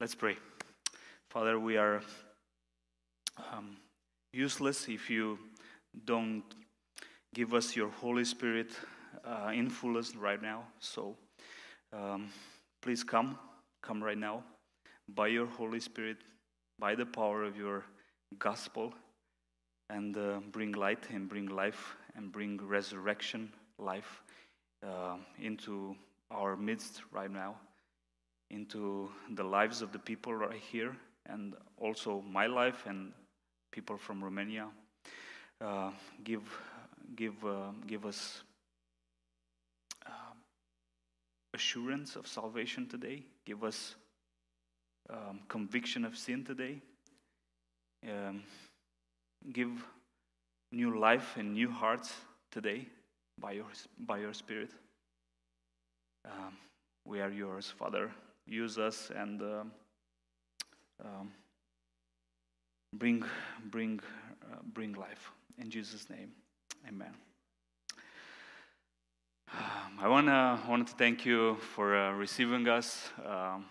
Let's 0.00 0.14
pray. 0.14 0.38
Father, 1.28 1.60
we 1.60 1.76
are 1.76 2.00
um, 3.36 3.76
useless 4.32 4.88
if 4.88 5.10
you 5.10 5.38
don't 6.06 6.42
give 7.34 7.52
us 7.52 7.76
your 7.76 7.90
Holy 7.90 8.24
Spirit 8.24 8.70
uh, 9.26 9.50
in 9.52 9.68
fullness 9.68 10.16
right 10.16 10.40
now. 10.40 10.62
So 10.78 11.16
um, 11.92 12.30
please 12.80 13.04
come, 13.04 13.38
come 13.82 14.02
right 14.02 14.16
now 14.16 14.42
by 15.06 15.26
your 15.26 15.44
Holy 15.44 15.80
Spirit, 15.80 16.16
by 16.78 16.94
the 16.94 17.04
power 17.04 17.42
of 17.42 17.58
your 17.58 17.84
gospel, 18.38 18.94
and 19.90 20.16
uh, 20.16 20.40
bring 20.50 20.72
light 20.72 21.10
and 21.12 21.28
bring 21.28 21.44
life 21.44 21.94
and 22.16 22.32
bring 22.32 22.56
resurrection 22.56 23.52
life 23.78 24.22
uh, 24.82 25.16
into 25.38 25.94
our 26.30 26.56
midst 26.56 27.02
right 27.12 27.30
now 27.30 27.56
into 28.50 29.08
the 29.34 29.44
lives 29.44 29.80
of 29.82 29.92
the 29.92 29.98
people 29.98 30.34
right 30.34 30.60
here 30.72 30.96
and 31.26 31.54
also 31.78 32.22
my 32.30 32.46
life 32.46 32.84
and 32.86 33.12
people 33.70 33.96
from 33.96 34.22
Romania. 34.22 34.66
Uh, 35.60 35.90
give, 36.24 36.42
give, 37.14 37.44
uh, 37.44 37.70
give 37.86 38.04
us 38.06 38.42
uh, 40.06 40.34
assurance 41.54 42.16
of 42.16 42.26
salvation 42.26 42.86
today. 42.86 43.22
Give 43.44 43.62
us 43.62 43.94
um, 45.08 45.40
conviction 45.48 46.04
of 46.04 46.16
sin 46.16 46.44
today. 46.44 46.80
Um, 48.04 48.42
give 49.52 49.70
new 50.72 50.98
life 50.98 51.36
and 51.36 51.52
new 51.52 51.70
hearts 51.70 52.12
today 52.50 52.86
by 53.38 53.52
your, 53.52 53.66
by 53.98 54.18
your 54.18 54.32
Spirit. 54.32 54.70
Um, 56.24 56.56
we 57.04 57.20
are 57.20 57.30
yours, 57.30 57.72
Father 57.78 58.10
use 58.50 58.78
us 58.78 59.12
and 59.14 59.40
uh, 59.40 59.62
um, 61.04 61.32
bring, 62.94 63.24
bring, 63.70 64.00
uh, 64.50 64.56
bring 64.74 64.92
life. 64.92 65.30
In 65.58 65.70
Jesus' 65.70 66.10
name, 66.10 66.32
amen. 66.88 67.14
Um, 69.52 69.98
I 70.00 70.08
wanna 70.08 70.60
want 70.68 70.88
to 70.88 70.94
thank 70.94 71.24
you 71.24 71.56
for 71.74 71.96
uh, 71.96 72.12
receiving 72.12 72.68
us 72.68 73.10
um, 73.24 73.66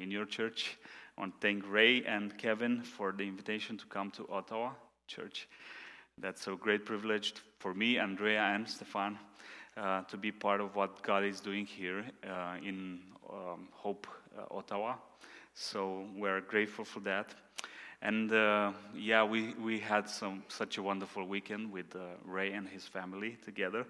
in 0.00 0.10
your 0.10 0.24
church. 0.24 0.76
I 1.16 1.20
want 1.20 1.40
to 1.40 1.46
thank 1.46 1.64
Ray 1.68 2.04
and 2.04 2.36
Kevin 2.36 2.82
for 2.82 3.12
the 3.12 3.24
invitation 3.24 3.76
to 3.78 3.86
come 3.86 4.10
to 4.12 4.26
Ottawa 4.30 4.72
Church. 5.06 5.48
That's 6.18 6.46
a 6.48 6.56
great 6.56 6.84
privilege 6.84 7.34
for 7.58 7.74
me, 7.74 7.98
Andrea, 7.98 8.42
and 8.42 8.68
Stefan 8.68 9.18
uh, 9.76 10.02
to 10.02 10.16
be 10.16 10.32
part 10.32 10.60
of 10.60 10.74
what 10.74 11.02
God 11.02 11.24
is 11.24 11.40
doing 11.40 11.66
here 11.66 12.04
uh, 12.24 12.56
in 12.62 13.00
um, 13.30 13.68
Hope 13.72 14.06
uh, 14.38 14.54
Ottawa. 14.54 14.94
So 15.54 16.06
we're 16.16 16.40
grateful 16.40 16.84
for 16.84 17.00
that. 17.00 17.34
And 18.02 18.32
uh, 18.32 18.72
yeah, 18.94 19.24
we, 19.24 19.54
we 19.54 19.78
had 19.78 20.08
some 20.08 20.42
such 20.48 20.78
a 20.78 20.82
wonderful 20.82 21.26
weekend 21.26 21.70
with 21.70 21.94
uh, 21.94 22.00
Ray 22.24 22.52
and 22.52 22.66
his 22.68 22.86
family 22.86 23.36
together. 23.44 23.86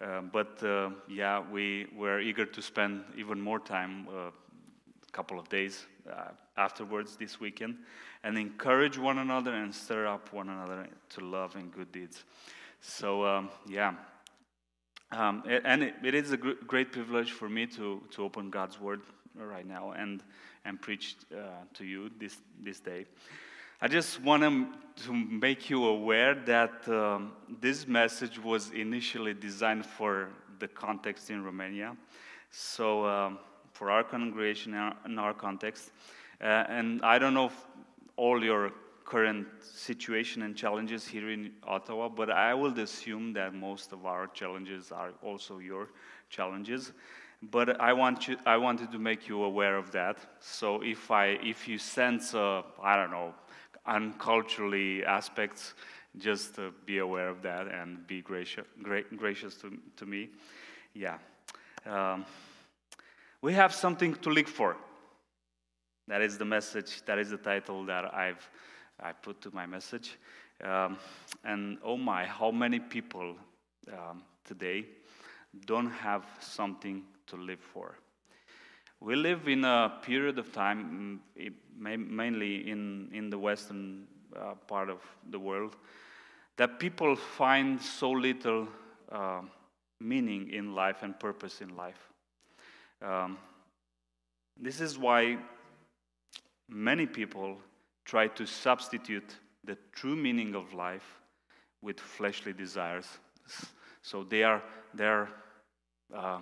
Uh, 0.00 0.20
but 0.20 0.62
uh, 0.62 0.90
yeah, 1.08 1.42
we 1.50 1.86
were 1.96 2.20
eager 2.20 2.44
to 2.44 2.60
spend 2.60 3.02
even 3.16 3.40
more 3.40 3.58
time, 3.58 4.06
a 4.08 4.30
couple 5.12 5.38
of 5.38 5.48
days 5.48 5.86
afterwards 6.58 7.16
this 7.16 7.40
weekend, 7.40 7.76
and 8.22 8.36
encourage 8.36 8.98
one 8.98 9.18
another 9.18 9.54
and 9.54 9.74
stir 9.74 10.06
up 10.06 10.32
one 10.32 10.50
another 10.50 10.86
to 11.08 11.20
love 11.20 11.56
and 11.56 11.72
good 11.72 11.90
deeds. 11.92 12.24
So 12.82 13.24
um, 13.24 13.48
yeah, 13.66 13.94
um, 15.12 15.42
and 15.46 15.82
it, 15.82 15.94
it 16.02 16.14
is 16.14 16.32
a 16.32 16.36
great 16.36 16.92
privilege 16.92 17.32
for 17.32 17.48
me 17.48 17.66
to, 17.66 18.02
to 18.10 18.22
open 18.24 18.50
God's 18.50 18.80
Word 18.80 19.02
right 19.34 19.66
now 19.66 19.92
and, 19.92 20.22
and 20.64 20.80
preach 20.80 21.16
uh, 21.32 21.64
to 21.74 21.84
you 21.84 22.10
this, 22.18 22.36
this 22.62 22.80
day. 22.80 23.06
I 23.80 23.88
just 23.88 24.22
want 24.22 24.42
to 25.04 25.12
make 25.12 25.68
you 25.68 25.84
aware 25.84 26.34
that 26.34 26.88
um, 26.88 27.32
this 27.60 27.86
message 27.86 28.42
was 28.42 28.70
initially 28.70 29.34
designed 29.34 29.84
for 29.84 30.30
the 30.58 30.68
context 30.68 31.30
in 31.30 31.44
Romania. 31.44 31.96
So, 32.50 33.06
um, 33.06 33.38
for 33.76 33.90
our 33.90 34.02
congregation 34.02 34.74
in 35.04 35.18
our 35.18 35.34
context. 35.34 35.90
Uh, 36.40 36.64
and 36.68 37.02
I 37.02 37.18
don't 37.18 37.34
know 37.34 37.46
if 37.46 37.66
all 38.16 38.42
your 38.42 38.72
current 39.06 39.46
situation 39.62 40.42
and 40.42 40.56
challenges 40.56 41.06
here 41.06 41.30
in 41.30 41.52
Ottawa, 41.62 42.08
but 42.08 42.28
I 42.28 42.52
will 42.54 42.78
assume 42.80 43.32
that 43.34 43.54
most 43.54 43.92
of 43.92 44.04
our 44.04 44.26
challenges 44.26 44.90
are 44.90 45.12
also 45.22 45.58
your 45.58 45.88
challenges. 46.28 46.92
But 47.40 47.80
I 47.80 47.92
want 47.92 48.26
you, 48.26 48.36
I 48.44 48.56
wanted 48.56 48.90
to 48.90 48.98
make 48.98 49.28
you 49.28 49.44
aware 49.44 49.76
of 49.76 49.92
that. 49.92 50.18
So 50.40 50.82
if 50.82 51.10
I, 51.10 51.38
if 51.42 51.68
you 51.68 51.78
sense, 51.78 52.34
uh, 52.34 52.62
I 52.82 52.96
don't 52.96 53.12
know, 53.12 53.32
unculturally 53.86 55.04
aspects, 55.04 55.74
just 56.18 56.58
uh, 56.58 56.70
be 56.84 56.98
aware 56.98 57.28
of 57.28 57.42
that 57.42 57.68
and 57.68 58.04
be 58.08 58.22
gracious, 58.22 58.64
gra 58.82 59.02
gracious 59.16 59.54
to, 59.56 59.78
to 59.98 60.06
me. 60.06 60.30
Yeah. 60.94 61.18
Um, 61.84 62.24
we 63.40 63.52
have 63.52 63.72
something 63.72 64.14
to 64.14 64.30
look 64.30 64.48
for. 64.48 64.76
That 66.08 66.22
is 66.22 66.38
the 66.38 66.44
message, 66.44 67.02
that 67.06 67.18
is 67.18 67.30
the 67.30 67.36
title 67.36 67.84
that 67.84 68.12
I've 68.12 68.48
I 69.00 69.12
put 69.12 69.40
to 69.42 69.50
my 69.54 69.66
message. 69.66 70.18
Um, 70.64 70.98
and 71.44 71.78
oh 71.84 71.96
my, 71.96 72.24
how 72.24 72.50
many 72.50 72.80
people 72.80 73.36
um, 73.92 74.22
today 74.44 74.86
don't 75.66 75.90
have 75.90 76.24
something 76.40 77.04
to 77.26 77.36
live 77.36 77.60
for? 77.60 77.98
We 79.00 79.14
live 79.14 79.48
in 79.48 79.64
a 79.64 79.92
period 80.02 80.38
of 80.38 80.52
time, 80.52 81.20
mm, 81.38 81.58
mainly 81.78 82.70
in, 82.70 83.10
in 83.12 83.28
the 83.28 83.38
western 83.38 84.06
uh, 84.34 84.54
part 84.66 84.88
of 84.88 85.02
the 85.30 85.38
world, 85.38 85.76
that 86.56 86.78
people 86.78 87.14
find 87.14 87.80
so 87.80 88.10
little 88.10 88.66
uh, 89.12 89.42
meaning 90.00 90.50
in 90.50 90.74
life 90.74 91.02
and 91.02 91.18
purpose 91.18 91.60
in 91.60 91.76
life. 91.76 92.08
Um, 93.02 93.36
this 94.58 94.80
is 94.80 94.96
why 94.96 95.36
many 96.68 97.04
people 97.04 97.58
try 98.06 98.28
to 98.28 98.46
substitute 98.46 99.36
the 99.64 99.76
true 99.92 100.16
meaning 100.16 100.54
of 100.54 100.72
life 100.72 101.20
with 101.82 102.00
fleshly 102.00 102.52
desires. 102.52 103.06
So 104.00 104.22
they 104.22 104.44
are, 104.44 104.62
they 104.94 105.06
are 105.06 105.28
uh, 106.14 106.38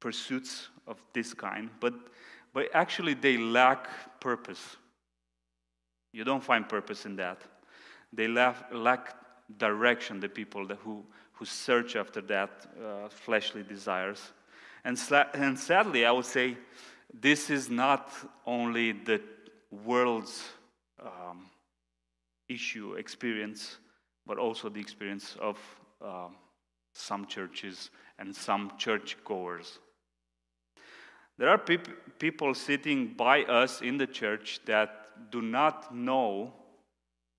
pursuits 0.00 0.68
of 0.86 0.96
this 1.12 1.34
kind, 1.34 1.68
but, 1.78 1.92
but 2.54 2.68
actually 2.74 3.14
they 3.14 3.36
lack 3.36 3.88
purpose. 4.18 4.76
You 6.12 6.24
don't 6.24 6.42
find 6.42 6.68
purpose 6.68 7.04
in 7.06 7.16
that. 7.16 7.42
They 8.12 8.26
lack, 8.26 8.72
lack 8.72 9.14
direction, 9.58 10.20
the 10.20 10.28
people 10.28 10.66
that, 10.68 10.78
who, 10.78 11.04
who 11.32 11.44
search 11.44 11.96
after 11.96 12.22
that 12.22 12.66
uh, 12.82 13.08
fleshly 13.08 13.62
desires. 13.62 14.32
And, 14.84 14.98
and 15.34 15.58
sadly, 15.58 16.06
I 16.06 16.10
would 16.12 16.24
say 16.24 16.56
this 17.12 17.50
is 17.50 17.68
not 17.68 18.10
only 18.46 18.92
the 18.92 19.20
world's 19.70 20.42
um, 21.04 21.46
issue, 22.48 22.94
experience, 22.94 23.78
but 24.26 24.38
also 24.38 24.68
the 24.68 24.80
experience 24.80 25.36
of 25.40 25.58
uh, 26.04 26.28
some 26.94 27.26
churches 27.26 27.90
and 28.18 28.34
some 28.34 28.72
churchgoers. 28.78 29.78
There 31.38 31.48
are 31.48 31.58
peop- 31.58 32.18
people 32.18 32.54
sitting 32.54 33.14
by 33.14 33.44
us 33.44 33.80
in 33.80 33.96
the 33.98 34.06
church 34.06 34.60
that 34.66 35.30
do 35.30 35.42
not 35.42 35.94
know 35.94 36.52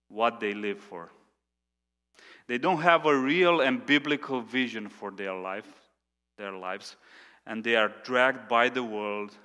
what 0.09 0.39
they 0.39 0.53
live 0.53 0.79
for. 0.79 1.09
They 2.47 2.57
don't 2.57 2.81
have 2.81 3.05
a 3.05 3.15
real 3.15 3.61
and 3.61 3.85
biblical 3.85 4.41
vision 4.41 4.89
for 4.89 5.11
their 5.11 5.33
life, 5.33 5.67
their 6.37 6.51
lives, 6.51 6.97
and 7.45 7.63
they 7.63 7.75
are 7.75 7.91
dragged 8.03 8.47
by 8.47 8.69
the 8.69 8.83
world 8.83 9.37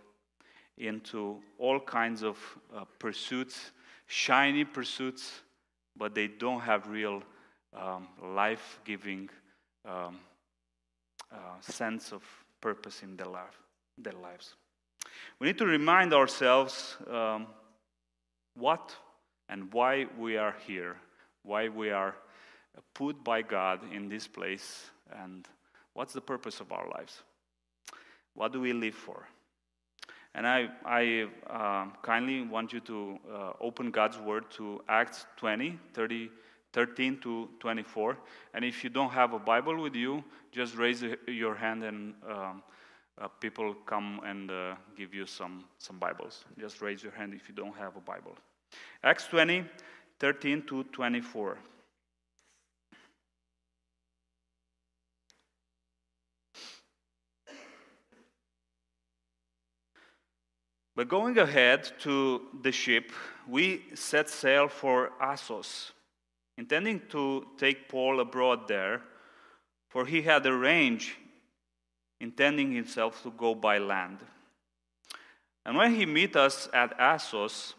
into 0.77 1.41
all 1.59 1.81
kinds 1.81 2.23
of 2.23 2.39
uh, 2.75 2.85
pursuits 2.99 3.73
shiny 4.09 4.65
pursuits, 4.65 5.41
but 5.97 6.15
they 6.15 6.27
don't 6.27 6.61
have 6.61 6.89
real 6.89 7.23
um, 7.77 8.09
life 8.23 8.81
giving 8.85 9.29
um, 9.85 10.19
uh, 11.31 11.61
sense 11.61 12.13
of 12.13 12.23
purpose 12.61 13.03
in 13.03 13.17
their, 13.17 13.27
life, 13.27 13.61
their 13.99 14.15
lives. 14.15 14.55
We 15.39 15.47
need 15.47 15.59
to 15.59 15.67
remind 15.67 16.13
ourselves 16.13 16.97
um, 17.09 17.47
what 18.55 18.97
and 19.49 19.73
why 19.73 20.07
we 20.19 20.37
are 20.37 20.57
here, 20.67 20.97
why 21.43 21.69
we 21.69 21.91
are 21.91 22.17
put 22.95 23.23
by 23.23 23.43
God 23.43 23.81
in 23.93 24.09
this 24.09 24.27
place, 24.27 24.91
and 25.13 25.47
what's 25.93 26.13
the 26.13 26.21
purpose 26.21 26.61
of 26.61 26.73
our 26.73 26.89
lives. 26.91 27.23
What 28.35 28.53
do 28.53 28.61
we 28.61 28.73
live 28.73 28.95
for? 28.95 29.27
And 30.35 30.47
I, 30.47 30.69
I 30.85 31.27
uh, 31.49 31.87
kindly 32.03 32.43
want 32.43 32.73
you 32.73 32.81
to 32.81 33.19
uh, 33.33 33.53
open 33.61 33.91
God's 33.91 34.19
Word 34.19 34.51
to 34.53 34.81
Acts 34.89 35.27
20, 35.37 35.79
30, 35.95 36.31
13 36.73 37.19
to 37.21 37.49
24. 37.61 38.17
And 38.55 38.65
if 38.65 38.85
you 38.85 38.91
don't 38.91 39.11
have 39.11 39.33
a 39.33 39.39
Bible 39.39 39.81
with 39.81 39.97
you, 39.97 40.23
just 40.53 40.77
raise 40.77 41.05
your 41.27 41.55
hand 41.55 41.83
and 41.83 42.15
um, 42.29 42.63
uh, 43.21 43.29
people 43.41 43.75
come 43.87 44.21
and 44.25 44.51
uh, 44.51 44.75
give 44.97 45.13
you 45.15 45.27
some, 45.27 45.65
some 45.79 45.99
Bibles. 45.99 46.45
Just 46.59 46.81
raise 46.81 47.03
your 47.03 47.13
hand 47.13 47.35
if 47.35 47.49
you 47.49 47.55
don't 47.55 47.77
have 47.77 47.97
a 47.97 48.01
Bible. 48.01 48.37
Acts 49.03 49.27
20, 49.27 49.65
13 50.21 50.63
to 50.67 50.85
24. 50.85 51.59
But 60.99 61.09
going 61.09 61.39
ahead 61.39 61.93
to 62.01 62.49
the 62.61 62.73
ship, 62.73 63.13
we 63.47 63.85
set 63.95 64.29
sail 64.29 64.67
for 64.67 65.13
Assos, 65.21 65.93
intending 66.57 67.03
to 67.11 67.47
take 67.57 67.89
Paul 67.89 68.19
abroad 68.19 68.67
there, 68.67 69.03
for 69.89 70.05
he 70.05 70.23
had 70.23 70.45
arranged, 70.45 71.13
intending 72.19 72.73
himself 72.73 73.23
to 73.23 73.31
go 73.31 73.55
by 73.55 73.79
land. 73.79 74.19
And 75.65 75.77
when 75.77 75.95
he 75.95 76.05
met 76.05 76.35
us 76.35 76.69
at 76.75 76.99
Assos, 76.99 77.75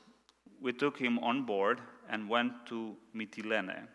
we 0.62 0.72
took 0.72 0.98
him 0.98 1.20
on 1.20 1.44
board 1.44 1.82
and 2.10 2.30
went 2.30 2.66
to 2.68 2.96
Mytilene. 3.14 3.90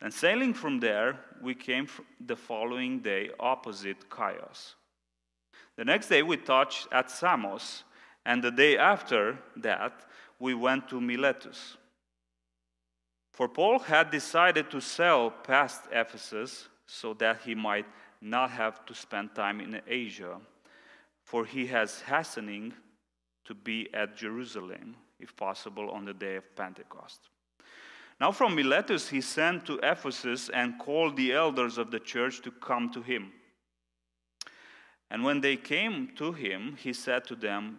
And 0.00 0.10
sailing 0.10 0.54
from 0.54 0.80
there, 0.80 1.20
we 1.42 1.54
came 1.54 1.88
the 2.24 2.36
following 2.36 3.00
day 3.00 3.28
opposite 3.38 3.98
Chios. 4.10 4.76
The 5.76 5.84
next 5.84 6.08
day, 6.08 6.22
we 6.22 6.38
touched 6.38 6.88
at 6.90 7.10
Samos 7.10 7.84
and 8.26 8.42
the 8.42 8.50
day 8.50 8.76
after 8.76 9.38
that, 9.56 9.92
we 10.40 10.52
went 10.52 10.88
to 10.88 11.00
Miletus. 11.00 11.76
For 13.32 13.48
Paul 13.48 13.78
had 13.78 14.10
decided 14.10 14.68
to 14.72 14.80
sail 14.80 15.30
past 15.30 15.82
Ephesus 15.92 16.68
so 16.86 17.14
that 17.14 17.42
he 17.42 17.54
might 17.54 17.86
not 18.20 18.50
have 18.50 18.84
to 18.86 18.94
spend 18.94 19.34
time 19.36 19.60
in 19.60 19.80
Asia, 19.86 20.40
for 21.22 21.44
he 21.44 21.66
has 21.66 22.00
hastening 22.00 22.74
to 23.44 23.54
be 23.54 23.88
at 23.94 24.16
Jerusalem, 24.16 24.96
if 25.20 25.36
possible, 25.36 25.88
on 25.90 26.04
the 26.04 26.14
day 26.14 26.34
of 26.34 26.56
Pentecost. 26.56 27.28
Now, 28.20 28.32
from 28.32 28.56
Miletus, 28.56 29.08
he 29.08 29.20
sent 29.20 29.66
to 29.66 29.78
Ephesus 29.84 30.48
and 30.48 30.80
called 30.80 31.16
the 31.16 31.32
elders 31.32 31.78
of 31.78 31.92
the 31.92 32.00
church 32.00 32.42
to 32.42 32.50
come 32.50 32.90
to 32.90 33.02
him. 33.02 33.30
And 35.10 35.22
when 35.22 35.40
they 35.40 35.56
came 35.56 36.10
to 36.16 36.32
him, 36.32 36.76
he 36.80 36.92
said 36.92 37.24
to 37.26 37.36
them, 37.36 37.78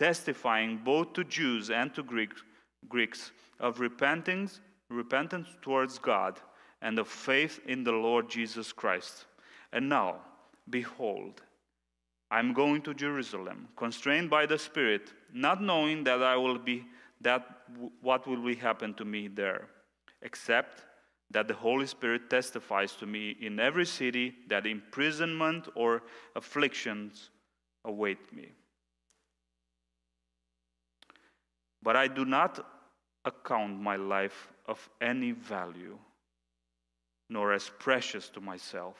testifying 0.00 0.80
both 0.82 1.12
to 1.12 1.22
Jews 1.24 1.68
and 1.70 1.94
to 1.94 2.02
Greeks 2.88 3.32
of 3.60 3.80
repentance, 3.80 4.60
repentance 4.88 5.48
towards 5.60 5.98
God 5.98 6.40
and 6.80 6.98
of 6.98 7.06
faith 7.06 7.60
in 7.66 7.84
the 7.84 7.92
Lord 7.92 8.30
Jesus 8.30 8.72
Christ. 8.72 9.26
And 9.74 9.90
now, 9.90 10.16
behold, 10.70 11.42
I'm 12.30 12.54
going 12.54 12.80
to 12.82 12.94
Jerusalem, 12.94 13.68
constrained 13.76 14.30
by 14.30 14.46
the 14.46 14.58
Spirit, 14.58 15.12
not 15.34 15.62
knowing 15.62 16.02
that 16.04 16.22
I 16.22 16.36
will 16.36 16.58
be 16.58 16.86
that 17.20 17.46
what 18.00 18.26
will 18.26 18.42
be 18.42 18.54
happen 18.54 18.94
to 18.94 19.04
me 19.04 19.28
there, 19.28 19.68
except 20.22 20.86
that 21.30 21.46
the 21.46 21.54
Holy 21.54 21.86
Spirit 21.86 22.30
testifies 22.30 22.92
to 22.94 23.04
me 23.04 23.36
in 23.42 23.60
every 23.60 23.84
city 23.84 24.34
that 24.48 24.66
imprisonment 24.66 25.68
or 25.74 26.02
afflictions 26.34 27.28
await 27.84 28.32
me. 28.32 28.52
But 31.82 31.96
I 31.96 32.08
do 32.08 32.24
not 32.24 32.64
account 33.24 33.80
my 33.80 33.96
life 33.96 34.48
of 34.66 34.88
any 35.00 35.32
value, 35.32 35.98
nor 37.28 37.52
as 37.52 37.70
precious 37.78 38.28
to 38.30 38.40
myself, 38.40 38.96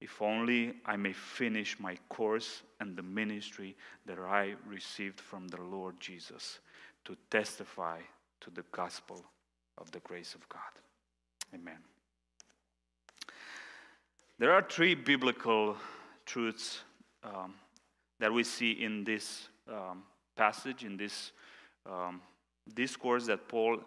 if 0.00 0.20
only 0.20 0.74
I 0.84 0.96
may 0.96 1.12
finish 1.12 1.78
my 1.78 1.96
course 2.08 2.62
and 2.80 2.96
the 2.96 3.02
ministry 3.02 3.76
that 4.06 4.18
I 4.18 4.54
received 4.66 5.20
from 5.20 5.48
the 5.48 5.60
Lord 5.62 5.98
Jesus 6.00 6.58
to 7.04 7.16
testify 7.30 8.00
to 8.40 8.50
the 8.50 8.64
gospel 8.72 9.24
of 9.78 9.90
the 9.92 10.00
grace 10.00 10.34
of 10.34 10.48
God. 10.48 10.60
Amen. 11.54 11.78
There 14.38 14.52
are 14.52 14.62
three 14.62 14.94
biblical 14.94 15.76
truths 16.26 16.82
um, 17.22 17.54
that 18.18 18.32
we 18.32 18.42
see 18.42 18.72
in 18.72 19.04
this 19.04 19.48
um, 19.68 20.02
passage, 20.36 20.84
in 20.84 20.96
this 20.96 21.30
um, 21.86 22.20
discourse 22.74 23.26
that 23.26 23.48
Paul 23.48 23.78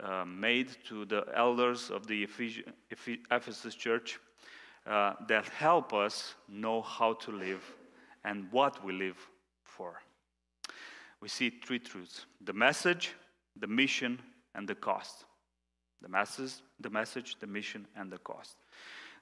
uh, 0.00 0.24
made 0.24 0.68
to 0.88 1.04
the 1.04 1.24
elders 1.34 1.90
of 1.90 2.06
the 2.06 2.26
Ephesus 3.30 3.74
church 3.74 4.18
uh, 4.86 5.14
that 5.28 5.48
help 5.48 5.92
us 5.92 6.34
know 6.48 6.82
how 6.82 7.14
to 7.14 7.30
live 7.30 7.62
and 8.24 8.50
what 8.50 8.84
we 8.84 8.92
live 8.92 9.16
for. 9.62 10.00
We 11.20 11.28
see 11.28 11.50
three 11.64 11.78
truths 11.78 12.26
the 12.44 12.52
message, 12.52 13.12
the 13.56 13.66
mission, 13.66 14.20
and 14.54 14.68
the 14.68 14.74
cost. 14.74 15.24
The 16.02 16.08
message, 16.08 16.52
the 16.80 16.90
message, 16.90 17.36
the 17.40 17.46
mission, 17.46 17.86
and 17.96 18.10
the 18.10 18.18
cost. 18.18 18.56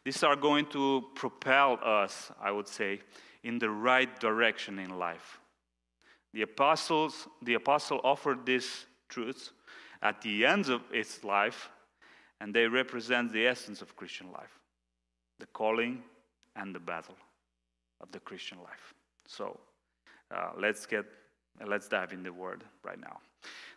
These 0.05 0.25
are 0.25 0.35
going 0.35 0.67
to 0.71 1.05
propel 1.15 1.79
us, 1.85 2.33
I 2.41 2.51
would 2.51 2.67
say, 2.67 3.01
in 3.45 3.59
the 3.59 3.71
right 3.71 4.19
direction 4.19 4.81
in 4.81 4.99
life. 4.99 5.39
The 6.32 6.43
apostles, 6.43 7.29
the 7.43 7.55
apostle 7.55 8.00
offered 8.05 8.46
these 8.46 8.87
truths 9.08 9.50
at 10.00 10.20
the 10.23 10.46
end 10.46 10.69
of 10.69 10.82
its 10.93 11.23
life, 11.25 11.70
and 12.40 12.55
they 12.55 12.67
represent 12.67 13.32
the 13.32 13.46
essence 13.46 13.82
of 13.82 13.94
Christian 13.96 14.32
life, 14.32 14.58
the 15.38 15.46
calling 15.46 16.02
and 16.56 16.75
the 16.75 16.81
battle 16.81 17.17
of 18.00 18.11
the 18.11 18.20
Christian 18.20 18.58
life. 18.58 18.94
So 19.26 19.58
uh, 20.34 20.50
let's 20.58 20.87
get 20.87 21.05
let's 21.67 21.87
dive 21.88 22.12
in 22.12 22.23
the 22.23 22.32
word 22.32 22.64
right 22.85 22.99
now. 22.99 23.19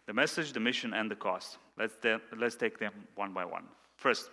The 0.08 0.14
message, 0.14 0.54
the 0.54 0.60
mission, 0.60 0.94
and 0.94 1.12
the 1.12 1.16
cost. 1.16 1.58
Let's 1.78 1.96
let's 2.38 2.56
take 2.56 2.80
them 2.80 2.94
one 3.16 3.34
by 3.34 3.46
one. 3.46 3.66
First, 3.98 4.30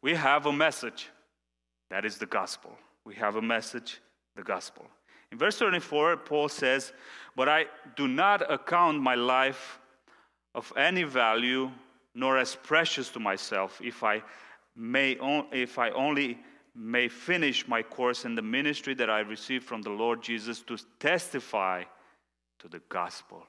we 0.00 0.14
have 0.14 0.46
a 0.46 0.52
message. 0.52 1.08
That 1.90 2.04
is 2.04 2.18
the 2.18 2.26
gospel. 2.26 2.76
We 3.04 3.14
have 3.16 3.36
a 3.36 3.42
message, 3.42 4.00
the 4.36 4.42
gospel. 4.42 4.86
In 5.32 5.38
verse 5.38 5.58
24, 5.58 6.18
Paul 6.18 6.50
says, 6.50 6.92
But 7.34 7.48
I 7.48 7.64
do 7.96 8.06
not 8.06 8.52
account 8.52 9.00
my 9.00 9.14
life 9.14 9.80
of 10.54 10.70
any 10.76 11.04
value, 11.04 11.70
nor 12.14 12.36
as 12.36 12.54
precious 12.54 13.08
to 13.10 13.18
myself, 13.18 13.80
if 13.82 14.04
I, 14.04 14.22
may 14.76 15.16
on, 15.18 15.46
if 15.50 15.78
I 15.78 15.88
only 15.90 16.38
may 16.74 17.08
finish 17.08 17.66
my 17.66 17.82
course 17.82 18.26
in 18.26 18.34
the 18.34 18.42
ministry 18.42 18.92
that 18.94 19.08
I 19.08 19.20
received 19.20 19.64
from 19.64 19.80
the 19.80 19.90
Lord 19.90 20.22
Jesus 20.22 20.60
to 20.62 20.76
testify 21.00 21.84
to 22.58 22.68
the 22.68 22.82
gospel 22.90 23.46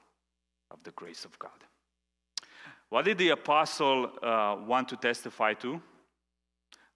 of 0.70 0.82
the 0.84 0.90
grace 0.92 1.26
of 1.26 1.38
God. 1.38 1.52
What 2.88 3.04
did 3.04 3.18
the 3.18 3.30
apostle 3.30 4.10
uh, 4.22 4.56
want 4.66 4.88
to 4.88 4.96
testify 4.96 5.52
to? 5.54 5.82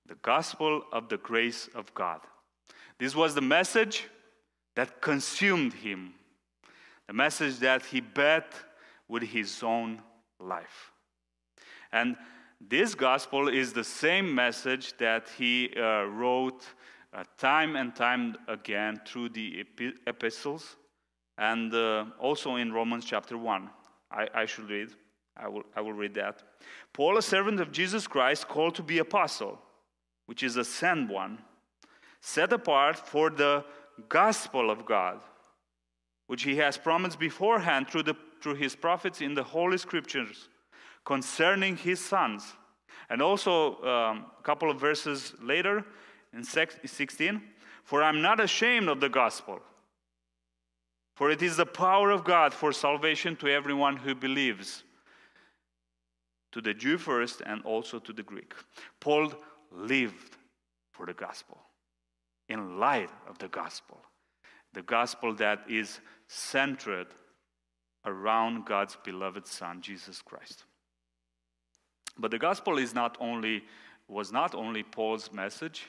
The 0.07 0.17
gospel 0.23 0.83
of 0.93 1.11
the 1.11 1.19
grace 1.19 1.69
of 1.75 1.93
God. 1.93 2.21
This 2.99 3.15
was 3.15 3.35
the 3.35 3.43
message 3.43 4.07
that 4.79 5.01
consumed 5.01 5.73
him, 5.73 6.15
the 7.09 7.13
message 7.13 7.59
that 7.59 7.85
he 7.85 8.01
bet 8.01 8.53
with 9.09 9.25
his 9.25 9.61
own 9.65 10.01
life. 10.39 10.93
And 11.91 12.15
this 12.61 12.95
gospel 12.95 13.49
is 13.49 13.73
the 13.73 13.83
same 13.83 14.33
message 14.33 14.97
that 14.99 15.27
he 15.37 15.73
uh, 15.77 16.05
wrote 16.05 16.65
uh, 17.13 17.25
time 17.37 17.75
and 17.75 17.93
time 17.97 18.37
again 18.47 19.01
through 19.05 19.31
the 19.31 19.67
epistles 20.07 20.77
and 21.39 21.75
uh, 21.75 22.05
also 22.21 22.55
in 22.55 22.73
Romans 22.73 23.05
chapter 23.05 23.37
1. 23.37 23.69
I, 24.13 24.29
I 24.33 24.47
should 24.47 24.71
read. 24.71 24.91
I 25.37 25.49
will, 25.49 25.65
I 25.75 25.81
will 25.81 25.93
read 25.93 26.15
that. 26.15 26.45
Paul, 26.93 27.19
a 27.19 27.23
servant 27.23 27.59
of 27.59 27.73
Jesus 27.73 28.07
Christ, 28.07 28.47
called 28.47 28.77
to 28.77 28.85
be 28.85 28.99
apostle, 28.99 29.59
which 30.27 30.45
is 30.45 30.57
a 30.57 30.65
sent 30.65 31.11
one, 31.11 31.39
set 32.21 32.53
apart 32.53 32.97
for 32.97 33.29
the 33.29 33.65
gospel 34.09 34.71
of 34.71 34.85
God, 34.85 35.21
which 36.27 36.43
he 36.43 36.57
has 36.57 36.77
promised 36.77 37.19
beforehand 37.19 37.89
through, 37.89 38.05
the, 38.05 38.15
through 38.43 38.55
his 38.55 38.77
prophets 38.77 39.21
in 39.21 39.35
the 39.35 39.43
Holy 39.43 39.79
Scriptures 39.79 40.49
concerning 41.05 41.77
his 41.77 42.05
sons. 42.05 42.55
And 43.11 43.23
also, 43.23 43.83
um, 43.83 44.27
a 44.39 44.43
couple 44.43 44.71
of 44.71 44.79
verses 44.79 45.33
later, 45.43 45.85
in 46.35 46.45
16, 46.45 47.43
for 47.85 48.03
I'm 48.03 48.21
not 48.21 48.41
ashamed 48.41 48.89
of 48.89 49.01
the 49.01 49.09
gospel, 49.09 49.61
For 51.15 51.31
it 51.31 51.43
is 51.43 51.57
the 51.57 51.67
power 51.67 52.11
of 52.11 52.25
God 52.25 52.53
for 52.53 52.73
salvation 52.73 53.35
to 53.37 53.49
everyone 53.49 53.97
who 53.97 54.15
believes, 54.15 54.85
to 56.53 56.61
the 56.61 56.75
Jew 56.75 56.99
first 56.99 57.41
and 57.47 57.63
also 57.65 57.99
to 57.99 58.13
the 58.13 58.23
Greek. 58.23 58.55
Paul 59.01 59.33
lived 59.73 60.37
for 60.93 61.07
the 61.07 61.15
gospel, 61.15 61.59
in 62.49 62.79
light 62.79 63.11
of 63.29 63.39
the 63.39 63.49
gospel, 63.49 64.01
the 64.73 64.83
gospel 64.83 65.35
that 65.35 65.61
is 65.69 66.01
centered 66.29 67.09
around 68.05 68.65
God's 68.65 68.97
beloved 69.05 69.47
Son, 69.47 69.81
Jesus 69.81 70.23
Christ. 70.23 70.65
But 72.19 72.31
the 72.31 72.39
gospel 72.39 72.79
is 72.79 72.95
not 72.95 73.17
only, 73.21 73.65
was 74.09 74.33
not 74.33 74.55
only 74.55 74.83
Paul's 74.83 75.31
message, 75.33 75.87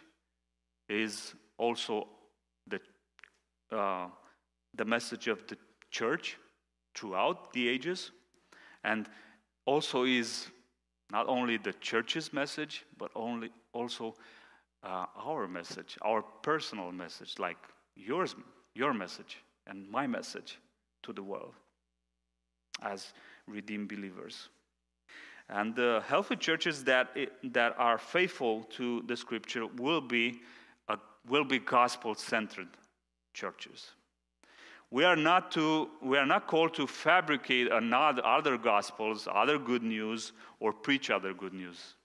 is 0.88 1.34
also 1.58 2.08
the, 2.68 2.80
uh, 3.72 4.08
the 4.75 4.86
message 4.86 5.28
of 5.28 5.46
the 5.48 5.58
church 5.92 6.38
throughout 6.96 7.54
the 7.54 7.68
ages, 7.68 8.12
and 8.84 9.08
also 9.66 10.04
is 10.04 10.48
not 11.12 11.28
only 11.28 11.58
the 11.58 11.74
church's 11.74 12.32
message, 12.34 12.86
but 12.98 13.12
only 13.16 13.50
also 13.74 14.16
uh, 14.83 15.05
our 15.17 15.48
message, 15.48 15.98
our 16.01 16.21
personal 16.21 16.91
message, 16.91 17.39
like 17.39 17.57
yours, 17.95 18.36
your 18.75 18.93
message 18.93 19.38
and 19.67 19.89
my 19.89 20.07
message 20.07 20.59
to 21.03 21.13
the 21.13 21.24
world 21.24 21.53
as 22.81 23.13
redeemed 23.48 23.89
believers. 23.89 24.50
And 25.50 25.75
the 25.75 26.03
healthy 26.07 26.36
churches 26.36 26.83
that, 26.83 27.15
that 27.43 27.75
are 27.77 27.98
faithful 27.98 28.63
to 28.77 29.03
the 29.07 29.17
scripture 29.17 29.65
will 29.65 30.01
be, 30.01 30.41
will 31.27 31.43
be 31.43 31.59
gospel 31.59 32.13
centered 32.15 32.67
churches. 33.33 33.91
We 34.91 35.03
are, 35.03 35.15
not 35.15 35.51
to, 35.51 35.89
we 36.01 36.17
are 36.17 36.25
not 36.25 36.48
called 36.48 36.74
to 36.75 36.88
fabricate 36.88 37.71
another, 37.71 38.25
other 38.25 38.57
gospels, 38.57 39.27
other 39.31 39.59
good 39.59 39.83
news, 39.83 40.31
or 40.59 40.74
preach 40.74 41.09
other 41.12 41.33
good 41.33 41.53
news. 41.53 41.95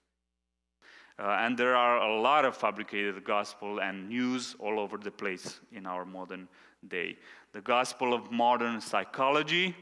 Uh, 1.17 1.37
and 1.39 1.57
there 1.57 1.75
are 1.75 1.99
a 1.99 2.19
lot 2.19 2.43
of 2.43 2.57
fabricated 2.57 3.23
gospel 3.23 3.79
and 3.79 4.09
news 4.09 4.55
all 4.59 4.79
over 4.79 4.97
the 4.97 5.11
place 5.11 5.61
in 5.71 5.85
our 5.85 6.05
modern 6.05 6.47
day. 6.87 7.17
The 7.53 7.61
gospel 7.61 8.13
of 8.13 8.31
modern 8.31 8.81
psychology, 8.81 9.75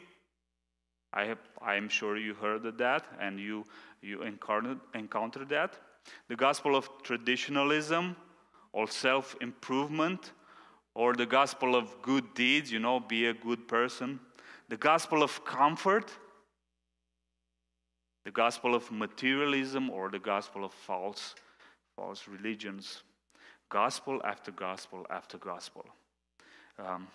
I, 1.11 1.35
am 1.61 1.89
sure 1.89 2.17
you 2.17 2.35
heard 2.35 2.65
of 2.65 2.77
that 2.77 3.05
and 3.19 3.39
you, 3.39 3.65
you 4.01 4.21
encountered, 4.21 4.79
encountered 4.93 5.49
that. 5.49 5.79
The 6.27 6.35
gospel 6.35 6.75
of 6.75 6.89
traditionalism 7.01 8.15
or 8.73 8.87
self 8.87 9.35
improvement, 9.41 10.33
or 10.95 11.13
the 11.13 11.25
gospel 11.25 11.75
of 11.75 12.01
good 12.01 12.33
deeds, 12.33 12.71
you 12.71 12.79
know, 12.79 12.99
be 12.99 13.27
a 13.27 13.33
good 13.33 13.67
person. 13.67 14.19
The 14.69 14.77
gospel 14.77 15.23
of 15.23 15.43
comfort, 15.45 16.11
the 18.23 18.31
gospel 18.31 18.73
of 18.75 18.89
materialism, 18.91 19.89
or 19.89 20.09
the 20.09 20.19
gospel 20.19 20.63
of 20.63 20.73
false, 20.73 21.35
false 21.95 22.27
religions. 22.27 23.03
Gospel 23.69 24.21
after 24.23 24.51
gospel 24.51 25.05
after 25.09 25.37
gospel. 25.37 25.85
Um, 26.79 27.07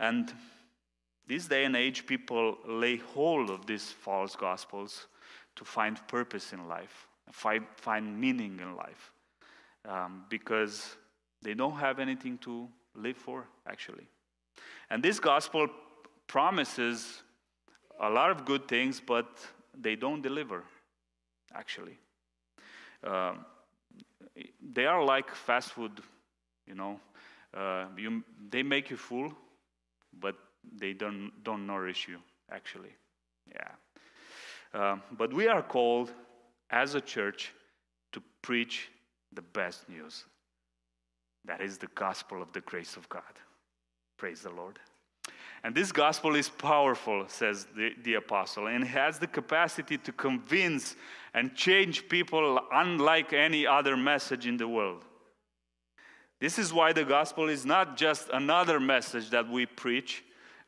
and 0.00 0.32
this 1.26 1.46
day 1.46 1.64
and 1.64 1.76
age, 1.76 2.06
people 2.06 2.58
lay 2.66 2.96
hold 2.96 3.50
of 3.50 3.66
these 3.66 3.90
false 3.90 4.36
gospels 4.36 5.06
to 5.56 5.64
find 5.64 6.06
purpose 6.08 6.52
in 6.52 6.68
life, 6.68 7.06
find, 7.30 7.64
find 7.76 8.20
meaning 8.20 8.58
in 8.60 8.76
life, 8.76 9.12
um, 9.88 10.24
because 10.28 10.96
they 11.42 11.54
don't 11.54 11.76
have 11.76 11.98
anything 11.98 12.38
to 12.38 12.68
live 12.94 13.16
for, 13.16 13.46
actually. 13.66 14.06
And 14.90 15.02
this 15.02 15.20
gospel 15.20 15.68
promises 16.26 17.22
a 18.00 18.10
lot 18.10 18.30
of 18.30 18.44
good 18.44 18.68
things, 18.68 19.00
but 19.00 19.26
they 19.78 19.96
don't 19.96 20.22
deliver, 20.22 20.64
actually. 21.54 21.98
Uh, 23.02 23.34
they 24.72 24.86
are 24.86 25.04
like 25.04 25.34
fast 25.34 25.72
food, 25.72 26.00
you 26.66 26.74
know. 26.74 27.00
Uh, 27.52 27.86
you, 27.96 28.22
they 28.50 28.62
make 28.62 28.90
you 28.90 28.96
full, 28.96 29.32
but 30.20 30.34
they 30.76 30.92
don't, 30.92 31.30
don't 31.44 31.66
nourish 31.66 32.08
you, 32.08 32.18
actually. 32.50 32.94
Yeah. 33.48 34.80
Uh, 34.80 34.96
but 35.12 35.32
we 35.32 35.46
are 35.46 35.62
called 35.62 36.12
as 36.70 36.94
a 36.94 37.00
church 37.00 37.52
to 38.12 38.22
preach 38.42 38.88
the 39.32 39.42
best 39.42 39.88
news. 39.88 40.24
That 41.44 41.60
is 41.60 41.78
the 41.78 41.88
gospel 41.94 42.42
of 42.42 42.52
the 42.52 42.62
grace 42.62 42.96
of 42.96 43.08
God. 43.08 43.22
Praise 44.16 44.40
the 44.40 44.50
Lord. 44.50 44.78
And 45.64 45.74
this 45.74 45.92
gospel 45.92 46.36
is 46.36 46.50
powerful, 46.50 47.24
says 47.26 47.66
the, 47.74 47.92
the 48.02 48.14
apostle, 48.14 48.66
and 48.66 48.84
has 48.84 49.18
the 49.18 49.26
capacity 49.26 49.96
to 49.96 50.12
convince 50.12 50.94
and 51.32 51.54
change 51.54 52.06
people 52.10 52.60
unlike 52.70 53.32
any 53.32 53.66
other 53.66 53.96
message 53.96 54.46
in 54.46 54.58
the 54.58 54.68
world. 54.68 55.06
This 56.38 56.58
is 56.58 56.70
why 56.70 56.92
the 56.92 57.04
gospel 57.04 57.48
is 57.48 57.64
not 57.64 57.96
just 57.96 58.28
another 58.28 58.78
message 58.78 59.30
that 59.30 59.48
we 59.48 59.64
preach, 59.64 60.22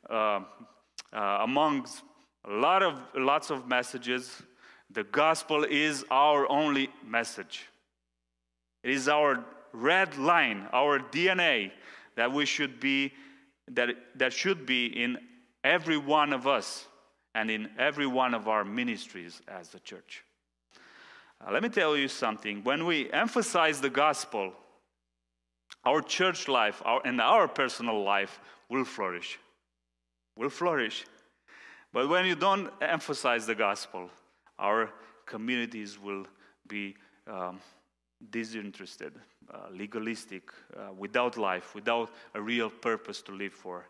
uh, 0.08 0.40
uh, 1.12 1.38
amongst 1.42 2.02
a 2.46 2.52
lot 2.52 2.82
of 2.82 2.98
lots 3.14 3.50
of 3.50 3.68
messages, 3.68 4.42
the 4.90 5.04
gospel 5.04 5.64
is 5.64 6.06
our 6.10 6.50
only 6.50 6.88
message. 7.04 7.66
It 8.82 8.92
is 8.92 9.08
our 9.08 9.44
red 9.74 10.16
line, 10.16 10.68
our 10.72 11.00
DNA 11.00 11.72
that 12.14 12.32
we 12.32 12.46
should 12.46 12.80
be 12.80 13.12
that 13.68 13.90
that 14.14 14.32
should 14.32 14.66
be 14.66 14.86
in 14.86 15.18
every 15.64 15.98
one 15.98 16.32
of 16.32 16.46
us 16.46 16.86
and 17.34 17.50
in 17.50 17.68
every 17.78 18.06
one 18.06 18.34
of 18.34 18.48
our 18.48 18.64
ministries 18.64 19.42
as 19.48 19.74
a 19.74 19.80
church. 19.80 20.24
Uh, 21.44 21.52
let 21.52 21.62
me 21.62 21.68
tell 21.68 21.96
you 21.96 22.08
something. 22.08 22.62
When 22.64 22.86
we 22.86 23.10
emphasize 23.12 23.80
the 23.80 23.90
gospel, 23.90 24.52
our 25.84 26.00
church 26.00 26.48
life 26.48 26.80
our, 26.84 27.00
and 27.04 27.20
our 27.20 27.48
personal 27.48 28.02
life 28.02 28.40
will 28.68 28.84
flourish 28.84 29.38
will 30.36 30.50
flourish. 30.50 31.04
But 31.92 32.08
when 32.08 32.26
you 32.26 32.34
don't 32.34 32.70
emphasize 32.80 33.46
the 33.46 33.54
gospel, 33.54 34.10
our 34.58 34.90
communities 35.24 35.98
will 35.98 36.26
be 36.68 36.94
um, 37.26 37.60
disinterested, 38.30 39.12
uh, 39.52 39.68
legalistic, 39.70 40.50
uh, 40.76 40.92
without 40.96 41.36
life, 41.36 41.74
without 41.74 42.10
a 42.34 42.40
real 42.40 42.70
purpose 42.70 43.22
to 43.22 43.32
live 43.32 43.52
for. 43.52 43.86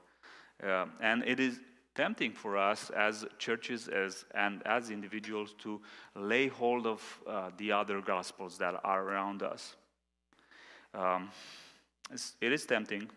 Uh, 0.63 0.87
and 1.01 1.23
it 1.27 1.39
is 1.39 1.61
tempting 1.95 2.33
for 2.33 2.57
us 2.57 2.91
as 2.91 3.25
churches 3.39 3.89
as, 3.89 4.25
and 4.35 4.63
as 4.67 4.91
individuals 4.91 5.55
to 5.59 5.81
lay 6.15 6.49
hold 6.49 6.87
of 6.87 7.21
uh, 7.27 7.51
the 7.57 7.73
other 7.73 8.01
gospels 8.01 8.59
that 8.59 8.75
are 8.85 9.03
around 9.03 9.43
us. 9.43 9.77
Um, 10.95 11.31
it 12.41 12.53
is 12.53 12.65
tempting, 12.65 13.09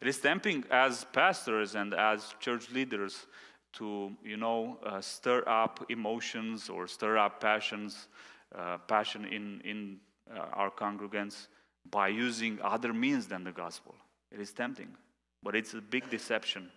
it 0.00 0.08
is 0.08 0.18
tempting 0.18 0.64
as 0.70 1.04
pastors 1.12 1.74
and 1.74 1.94
as 1.94 2.34
church 2.40 2.70
leaders 2.70 3.26
to, 3.74 4.12
you 4.24 4.36
know, 4.36 4.78
uh, 4.84 5.00
stir 5.00 5.42
up 5.46 5.84
emotions 5.88 6.68
or 6.68 6.86
stir 6.86 7.18
up 7.18 7.40
passions, 7.40 8.08
uh, 8.54 8.78
passion 8.78 9.24
in, 9.24 9.60
in 9.64 9.98
uh, 10.34 10.40
our 10.52 10.70
congregants 10.70 11.48
by 11.90 12.08
using 12.08 12.58
other 12.62 12.92
means 12.92 13.26
than 13.26 13.44
the 13.44 13.52
gospel. 13.52 13.94
It 14.32 14.40
is 14.40 14.52
tempting, 14.52 14.88
but 15.42 15.54
it's 15.54 15.74
a 15.74 15.80
big 15.80 16.10
deception. 16.10 16.70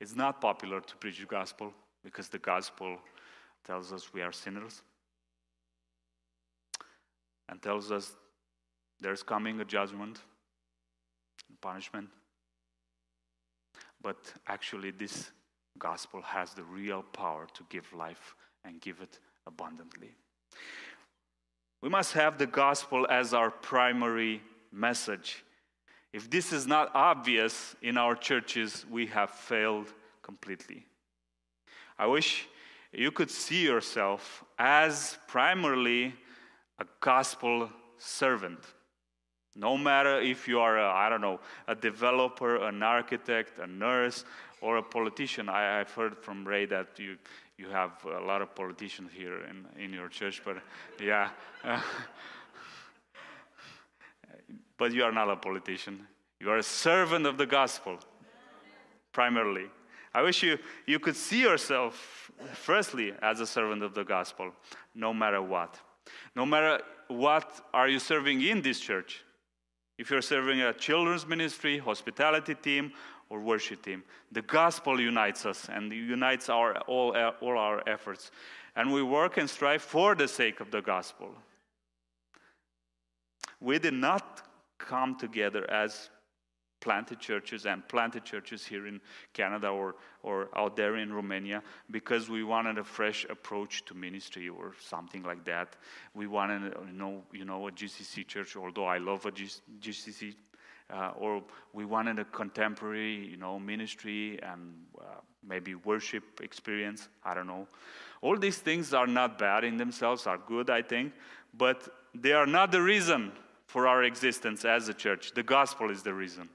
It's 0.00 0.16
not 0.16 0.40
popular 0.40 0.80
to 0.80 0.96
preach 0.96 1.18
the 1.18 1.26
gospel 1.26 1.72
because 2.02 2.28
the 2.28 2.38
gospel 2.38 2.98
tells 3.64 3.92
us 3.92 4.12
we 4.14 4.22
are 4.22 4.32
sinners 4.32 4.82
and 7.48 7.60
tells 7.60 7.92
us 7.92 8.12
there's 9.00 9.22
coming 9.22 9.60
a 9.60 9.64
judgment, 9.64 10.20
punishment. 11.60 12.08
But 14.02 14.32
actually, 14.46 14.92
this 14.92 15.30
gospel 15.78 16.22
has 16.22 16.54
the 16.54 16.62
real 16.62 17.02
power 17.02 17.46
to 17.54 17.64
give 17.68 17.92
life 17.92 18.34
and 18.64 18.80
give 18.80 19.00
it 19.00 19.18
abundantly. 19.46 20.14
We 21.82 21.88
must 21.88 22.12
have 22.12 22.38
the 22.38 22.46
gospel 22.46 23.06
as 23.08 23.32
our 23.32 23.50
primary 23.50 24.42
message. 24.72 25.44
If 26.12 26.28
this 26.28 26.52
is 26.52 26.66
not 26.66 26.90
obvious 26.94 27.74
in 27.82 27.96
our 27.96 28.14
churches, 28.14 28.84
we 28.90 29.06
have 29.06 29.30
failed 29.30 29.92
completely. 30.22 30.86
I 31.98 32.06
wish 32.06 32.46
you 32.92 33.10
could 33.10 33.30
see 33.30 33.64
yourself 33.64 34.44
as 34.58 35.18
primarily 35.28 36.14
a 36.78 36.86
gospel 37.00 37.70
servant 37.98 38.60
no 39.56 39.76
matter 39.76 40.20
if 40.20 40.46
you 40.46 40.60
are, 40.60 40.78
I 40.78 41.08
don't 41.08 41.20
know, 41.20 41.40
a 41.66 41.74
developer, 41.74 42.56
an 42.64 42.82
architect, 42.82 43.58
a 43.58 43.66
nurse, 43.66 44.24
or 44.60 44.76
a 44.76 44.82
politician. 44.82 45.48
I, 45.48 45.78
have 45.78 45.90
heard 45.90 46.18
from 46.18 46.46
Ray 46.46 46.66
that 46.66 46.98
you, 46.98 47.16
you 47.56 47.68
have 47.68 47.92
a 48.04 48.20
lot 48.20 48.42
of 48.42 48.54
politicians 48.54 49.10
here 49.14 49.44
in, 49.44 49.66
in 49.82 49.92
your 49.92 50.08
church, 50.08 50.42
but 50.44 50.58
yeah. 51.00 51.30
but 54.76 54.92
you 54.92 55.04
are 55.04 55.12
not 55.12 55.30
a 55.30 55.36
politician. 55.36 56.06
You 56.40 56.50
are 56.50 56.58
a 56.58 56.62
servant 56.62 57.26
of 57.26 57.36
the 57.38 57.46
gospel. 57.46 57.98
primarily. 59.12 59.66
I 60.12 60.22
wish 60.22 60.42
you, 60.42 60.58
you 60.86 60.98
could 60.98 61.16
see 61.16 61.42
yourself, 61.42 62.30
firstly, 62.52 63.12
as 63.22 63.40
a 63.40 63.46
servant 63.46 63.82
of 63.82 63.94
the 63.94 64.04
gospel, 64.04 64.52
no 64.94 65.14
matter 65.14 65.40
what. 65.40 65.78
No 66.34 66.44
matter 66.44 66.80
what 67.08 67.60
are 67.72 67.88
you 67.88 67.98
serving 67.98 68.42
in 68.42 68.62
this 68.62 68.80
church. 68.80 69.24
If 69.98 70.10
you're 70.10 70.22
serving 70.22 70.62
a 70.62 70.72
children's 70.72 71.26
ministry, 71.26 71.78
hospitality 71.78 72.54
team, 72.54 72.92
or 73.30 73.40
worship 73.40 73.82
team, 73.82 74.02
the 74.32 74.42
gospel 74.42 75.00
unites 75.00 75.46
us 75.46 75.68
and 75.72 75.92
unites 75.92 76.48
our, 76.48 76.76
all, 76.80 77.16
uh, 77.16 77.32
all 77.40 77.56
our 77.56 77.82
efforts. 77.88 78.30
And 78.76 78.92
we 78.92 79.02
work 79.02 79.38
and 79.38 79.48
strive 79.48 79.82
for 79.82 80.14
the 80.14 80.28
sake 80.28 80.60
of 80.60 80.70
the 80.70 80.82
gospel. 80.82 81.30
We 83.60 83.78
did 83.78 83.94
not 83.94 84.42
come 84.78 85.16
together 85.16 85.68
as 85.70 86.10
planted 86.80 87.20
churches 87.20 87.66
and 87.66 87.86
planted 87.88 88.24
churches 88.24 88.66
here 88.66 88.86
in 88.86 89.00
Canada 89.34 89.68
or, 89.68 89.96
or 90.22 90.48
out 90.56 90.76
there 90.76 90.96
in 90.96 91.12
Romania 91.12 91.62
because 91.90 92.28
we 92.30 92.42
wanted 92.42 92.78
a 92.78 92.84
fresh 92.84 93.26
approach 93.28 93.84
to 93.84 93.94
ministry 93.94 94.48
or 94.48 94.74
something 94.80 95.22
like 95.22 95.44
that. 95.44 95.76
We 96.14 96.26
wanted, 96.26 96.74
you 96.86 96.92
know, 96.94 97.22
you 97.32 97.44
know 97.44 97.68
a 97.68 97.70
GCC 97.70 98.26
church, 98.26 98.56
although 98.56 98.86
I 98.86 98.98
love 98.98 99.26
a 99.26 99.30
GCC, 99.30 100.34
uh, 100.92 101.12
or 101.18 101.42
we 101.72 101.84
wanted 101.84 102.18
a 102.18 102.24
contemporary, 102.24 103.14
you 103.14 103.36
know, 103.36 103.58
ministry 103.58 104.38
and 104.42 104.74
uh, 105.00 105.20
maybe 105.46 105.74
worship 105.74 106.40
experience. 106.42 107.08
I 107.24 107.34
don't 107.34 107.46
know. 107.46 107.66
All 108.22 108.36
these 108.36 108.58
things 108.58 108.92
are 108.92 109.06
not 109.06 109.38
bad 109.38 109.64
in 109.64 109.76
themselves, 109.76 110.26
are 110.26 110.38
good, 110.38 110.68
I 110.70 110.82
think, 110.82 111.12
but 111.54 111.88
they 112.14 112.32
are 112.32 112.46
not 112.46 112.72
the 112.72 112.82
reason 112.82 113.32
for 113.66 113.86
our 113.86 114.04
existence 114.04 114.64
as 114.64 114.88
a 114.88 114.94
church. 114.94 115.32
The 115.32 115.42
gospel 115.42 115.90
is 115.90 116.02
the 116.02 116.12
reason. 116.12 116.48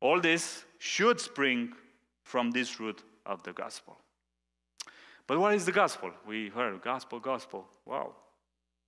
All 0.00 0.20
this 0.20 0.64
should 0.78 1.20
spring 1.20 1.72
from 2.22 2.50
this 2.50 2.78
root 2.78 3.02
of 3.26 3.42
the 3.42 3.52
gospel. 3.52 3.98
But 5.26 5.38
what 5.38 5.54
is 5.54 5.66
the 5.66 5.72
gospel? 5.72 6.10
We 6.26 6.48
heard 6.48 6.80
gospel, 6.80 7.20
gospel. 7.20 7.66
Wow. 7.84 8.14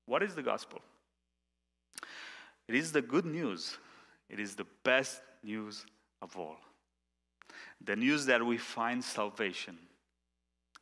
What 0.07 0.23
is 0.23 0.35
the 0.35 0.43
gospel? 0.43 0.81
It 2.67 2.75
is 2.75 2.93
the 2.93 3.03
good 3.03 3.27
news. 3.27 3.77
It 4.31 4.39
is 4.39 4.55
the 4.55 4.67
best 4.85 5.21
news 5.43 5.85
of 6.23 6.37
all. 6.37 6.57
The 7.85 7.97
news 7.97 8.27
that 8.27 8.45
we 8.45 8.59
find 8.59 9.03
salvation 9.03 9.77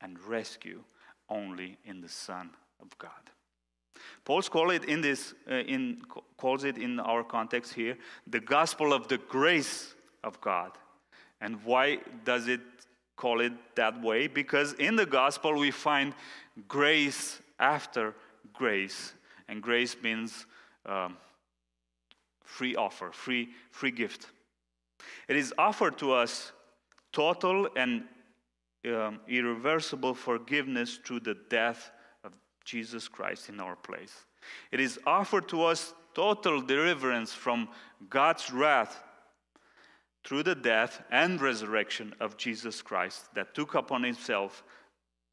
and 0.01 0.21
rescue 0.21 0.83
only 1.29 1.79
in 1.85 2.01
the 2.01 2.09
Son 2.09 2.51
of 2.81 2.97
God. 2.99 3.11
Paul 4.25 4.43
calls 4.43 4.75
it 4.75 4.85
in 4.85 5.01
this, 5.01 5.35
uh, 5.51 5.55
in, 5.55 6.03
calls 6.37 6.65
it 6.65 6.77
in 6.77 7.01
our 7.01 7.25
context 7.25 7.73
here, 7.73 7.97
the 8.27 8.41
gospel 8.41 8.93
of 8.93 9.09
the 9.09 9.19
grace 9.19 9.95
of 10.23 10.41
God. 10.41 10.73
And 11.41 11.65
why 11.65 11.99
does 12.25 12.49
it 12.49 12.61
call 13.17 13.41
it 13.41 13.53
that 13.77 14.01
way? 14.03 14.27
Because 14.27 14.75
in 14.75 14.97
the 14.97 15.07
gospel 15.07 15.59
we 15.59 15.71
find 15.71 16.15
grace 16.69 17.41
after 17.59 18.15
grace. 18.53 19.15
And 19.49 19.63
grace 19.63 19.97
means 20.03 20.47
um, 20.85 21.17
free 22.49 22.75
offer, 22.75 23.13
free, 23.13 23.51
free 23.71 23.91
gift. 23.91 24.27
It 25.29 25.37
is 25.37 25.53
offered 25.59 25.99
to 25.99 26.13
us 26.13 26.53
total 27.13 27.69
and 27.77 28.05
um, 28.87 29.21
irreversible 29.29 30.15
forgiveness 30.15 30.99
through 31.05 31.21
the 31.21 31.37
death 31.51 31.91
of 32.25 32.33
Jesus 32.65 33.07
Christ 33.07 33.51
in 33.51 33.61
our 33.61 33.77
place. 33.77 34.25
It 34.73 34.81
is 34.81 34.99
offered 35.07 35.47
to 35.51 35.65
us 35.65 35.93
total 36.15 36.63
deliverance 36.63 37.35
from 37.35 37.69
God's 38.09 38.51
wrath 38.51 39.03
through 40.25 40.43
the 40.45 40.55
death 40.55 41.03
and 41.11 41.41
resurrection 41.41 42.15
of 42.19 42.39
Jesus 42.39 42.81
Christ 42.81 43.33
that 43.35 43.55
took 43.55 43.75
upon 43.75 44.03
himself 44.03 44.65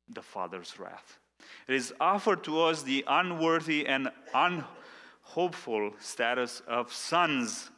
the 0.09 0.21
Father's 0.21 0.77
wrath. 0.77 1.17
It 1.67 1.75
is 1.75 1.93
offered 1.99 2.43
to 2.43 2.61
us 2.61 2.83
the 2.83 3.05
unworthy 3.07 3.87
and 3.87 4.09
unhopeful 5.25 5.91
status 5.99 6.61
of 6.67 6.91
sons 6.91 7.69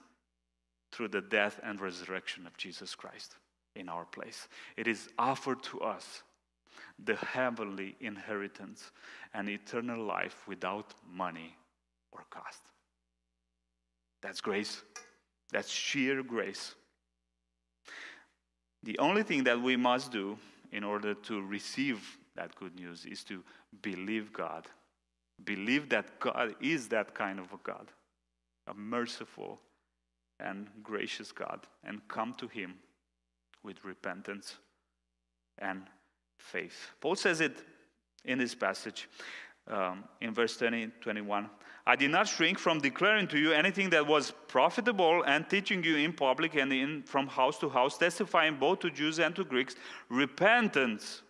through 0.91 1.07
the 1.07 1.21
death 1.21 1.59
and 1.63 1.81
resurrection 1.81 2.45
of 2.47 2.55
Jesus 2.57 2.95
Christ 2.95 3.35
in 3.75 3.89
our 3.89 4.05
place. 4.05 4.47
It 4.75 4.87
is 4.87 5.09
offered 5.17 5.61
to 5.63 5.81
us 5.81 6.23
the 7.03 7.15
heavenly 7.15 7.95
inheritance 7.99 8.91
and 9.33 9.49
eternal 9.49 10.03
life 10.03 10.47
without 10.47 10.93
money 11.11 11.55
or 12.11 12.25
cost. 12.29 12.61
That's 14.21 14.41
grace. 14.41 14.81
That's 15.51 15.69
sheer 15.69 16.23
grace. 16.23 16.75
The 18.83 18.97
only 18.99 19.23
thing 19.23 19.43
that 19.43 19.61
we 19.61 19.75
must 19.75 20.11
do 20.11 20.37
in 20.71 20.83
order 20.83 21.13
to 21.13 21.41
receive 21.41 22.17
that 22.35 22.55
good 22.55 22.75
news 22.75 23.05
is 23.05 23.23
to 23.25 23.43
believe 23.81 24.33
God. 24.33 24.67
Believe 25.43 25.89
that 25.89 26.19
God 26.19 26.55
is 26.61 26.87
that 26.89 27.13
kind 27.13 27.39
of 27.39 27.51
a 27.53 27.59
God, 27.63 27.91
a 28.67 28.73
merciful 28.73 29.59
and 30.39 30.67
gracious 30.83 31.31
God, 31.31 31.65
and 31.83 32.05
come 32.07 32.33
to 32.37 32.47
Him 32.47 32.75
with 33.63 33.83
repentance 33.83 34.57
and 35.59 35.83
faith. 36.39 36.91
Paul 37.01 37.15
says 37.15 37.41
it 37.41 37.63
in 38.25 38.37
this 38.37 38.55
passage 38.55 39.09
um, 39.67 40.03
in 40.21 40.33
verse 40.33 40.57
20, 40.57 40.87
21. 41.01 41.49
I 41.85 41.95
did 41.95 42.11
not 42.11 42.27
shrink 42.27 42.59
from 42.59 42.79
declaring 42.79 43.27
to 43.29 43.39
you 43.39 43.53
anything 43.53 43.89
that 43.91 44.05
was 44.05 44.33
profitable 44.47 45.23
and 45.23 45.49
teaching 45.49 45.83
you 45.83 45.95
in 45.95 46.11
public 46.11 46.55
and 46.55 46.71
in, 46.73 47.03
from 47.03 47.27
house 47.27 47.57
to 47.59 47.69
house, 47.69 47.97
testifying 47.97 48.57
both 48.57 48.79
to 48.79 48.91
Jews 48.91 49.19
and 49.19 49.35
to 49.35 49.45
Greeks 49.45 49.75
repentance 50.09 51.21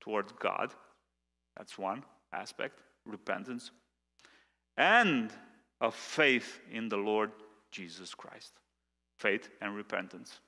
towards 0.00 0.32
God. 0.32 0.74
That's 1.56 1.78
one 1.78 2.02
aspect, 2.32 2.80
repentance. 3.06 3.70
And 4.76 5.30
of 5.80 5.94
faith 5.94 6.60
in 6.70 6.88
the 6.88 6.96
Lord 6.96 7.32
Jesus 7.70 8.14
Christ. 8.14 8.52
Faith 9.18 9.50
and 9.60 9.74
repentance. 9.74 10.40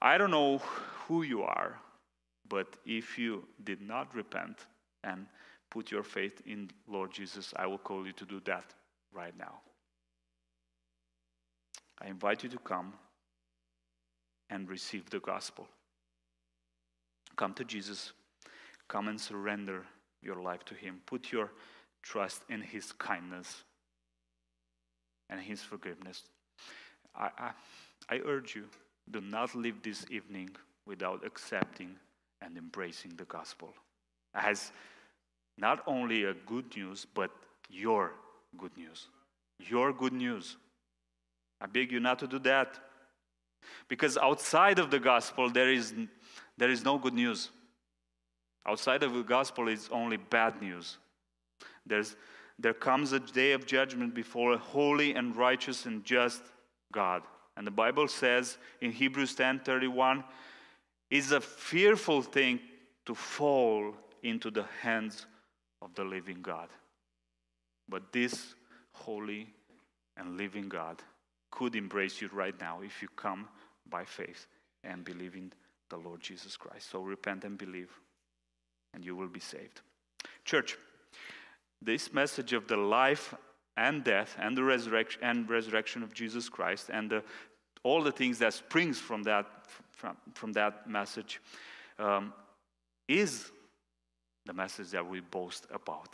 I 0.00 0.18
don't 0.18 0.30
know 0.30 0.58
who 1.06 1.22
you 1.22 1.42
are, 1.42 1.78
but 2.48 2.76
if 2.84 3.18
you 3.18 3.46
did 3.62 3.80
not 3.80 4.14
repent 4.14 4.66
and 5.04 5.26
put 5.70 5.90
your 5.90 6.02
faith 6.02 6.40
in 6.46 6.70
Lord 6.88 7.12
Jesus, 7.12 7.52
I 7.56 7.66
will 7.66 7.78
call 7.78 8.06
you 8.06 8.12
to 8.12 8.24
do 8.24 8.40
that 8.46 8.74
right 9.12 9.36
now. 9.38 9.60
I 12.00 12.08
invite 12.08 12.42
you 12.42 12.48
to 12.48 12.58
come 12.58 12.94
and 14.50 14.68
receive 14.68 15.08
the 15.10 15.20
gospel. 15.20 15.68
Come 17.36 17.54
to 17.54 17.64
Jesus. 17.64 18.12
Come 18.88 19.08
and 19.08 19.20
surrender 19.20 19.84
your 20.24 20.42
life 20.42 20.64
to 20.66 20.74
Him. 20.74 21.00
Put 21.06 21.30
your 21.30 21.50
trust 22.02 22.42
in 22.48 22.60
His 22.60 22.92
kindness 22.92 23.64
and 25.30 25.40
His 25.40 25.62
forgiveness. 25.62 26.22
I, 27.14 27.30
I, 27.38 27.50
I 28.08 28.20
urge 28.24 28.56
you 28.56 28.64
do 29.10 29.20
not 29.20 29.54
leave 29.54 29.82
this 29.82 30.06
evening 30.10 30.50
without 30.86 31.24
accepting 31.24 31.96
and 32.40 32.56
embracing 32.56 33.12
the 33.16 33.24
gospel 33.24 33.74
as 34.34 34.72
not 35.56 35.82
only 35.86 36.24
a 36.24 36.34
good 36.34 36.76
news, 36.76 37.06
but 37.14 37.30
your 37.70 38.12
good 38.58 38.76
news. 38.76 39.06
Your 39.60 39.92
good 39.92 40.12
news. 40.12 40.56
I 41.60 41.66
beg 41.66 41.92
you 41.92 42.00
not 42.00 42.18
to 42.20 42.26
do 42.26 42.38
that. 42.40 42.78
Because 43.88 44.18
outside 44.18 44.78
of 44.78 44.90
the 44.90 44.98
gospel, 44.98 45.48
there 45.48 45.70
is, 45.72 45.94
there 46.58 46.70
is 46.70 46.84
no 46.84 46.98
good 46.98 47.14
news. 47.14 47.50
Outside 48.66 49.02
of 49.02 49.14
the 49.14 49.22
gospel 49.22 49.68
is 49.68 49.88
only 49.92 50.16
bad 50.16 50.60
news. 50.60 50.98
There's, 51.86 52.16
there 52.58 52.74
comes 52.74 53.12
a 53.12 53.20
day 53.20 53.52
of 53.52 53.66
judgment 53.66 54.14
before 54.14 54.54
a 54.54 54.58
holy 54.58 55.14
and 55.14 55.36
righteous 55.36 55.86
and 55.86 56.04
just 56.04 56.42
God. 56.92 57.22
And 57.56 57.66
the 57.66 57.70
Bible 57.70 58.08
says 58.08 58.58
in 58.80 58.90
Hebrews 58.90 59.34
10:31, 59.36 60.24
it's 61.10 61.30
a 61.30 61.40
fearful 61.40 62.22
thing 62.22 62.60
to 63.06 63.14
fall 63.14 63.94
into 64.22 64.50
the 64.50 64.64
hands 64.80 65.26
of 65.82 65.94
the 65.94 66.04
living 66.04 66.40
God. 66.42 66.68
But 67.88 68.12
this 68.12 68.54
holy 68.92 69.52
and 70.16 70.36
living 70.36 70.68
God 70.68 71.02
could 71.50 71.76
embrace 71.76 72.20
you 72.20 72.28
right 72.32 72.58
now 72.58 72.80
if 72.80 73.02
you 73.02 73.08
come 73.16 73.46
by 73.88 74.04
faith 74.04 74.46
and 74.82 75.04
believe 75.04 75.36
in 75.36 75.52
the 75.90 75.96
Lord 75.96 76.20
Jesus 76.20 76.56
Christ. 76.56 76.90
So 76.90 77.02
repent 77.02 77.44
and 77.44 77.58
believe, 77.58 77.90
and 78.94 79.04
you 79.04 79.16
will 79.16 79.28
be 79.28 79.40
saved. 79.40 79.80
Church, 80.44 80.76
this 81.82 82.12
message 82.12 82.52
of 82.52 82.66
the 82.68 82.76
life 82.76 83.34
and 83.76 84.04
death 84.04 84.36
and 84.38 84.56
the 84.56 84.62
resurrection 84.62 85.20
and 85.22 85.50
resurrection 85.50 86.02
of 86.02 86.14
Jesus 86.14 86.48
Christ 86.48 86.90
and 86.92 87.10
the, 87.10 87.22
all 87.82 88.02
the 88.02 88.12
things 88.12 88.38
that 88.38 88.54
springs 88.54 88.98
from 88.98 89.22
that 89.24 89.46
from, 89.90 90.16
from 90.34 90.52
that 90.52 90.88
message 90.88 91.40
um, 91.98 92.32
is 93.08 93.50
the 94.46 94.52
message 94.52 94.90
that 94.90 95.06
we 95.06 95.20
boast 95.20 95.66
about. 95.72 96.10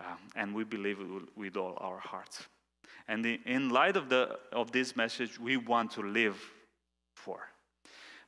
Um, 0.00 0.18
and 0.34 0.54
we 0.54 0.64
believe 0.64 0.98
it 1.00 1.06
with 1.36 1.56
all 1.56 1.76
our 1.80 1.98
hearts. 1.98 2.46
And 3.08 3.24
in 3.24 3.70
light 3.70 3.96
of, 3.96 4.08
the, 4.08 4.38
of 4.52 4.72
this 4.72 4.96
message, 4.96 5.38
we 5.38 5.56
want 5.56 5.92
to 5.92 6.02
live 6.02 6.38
for. 7.14 7.40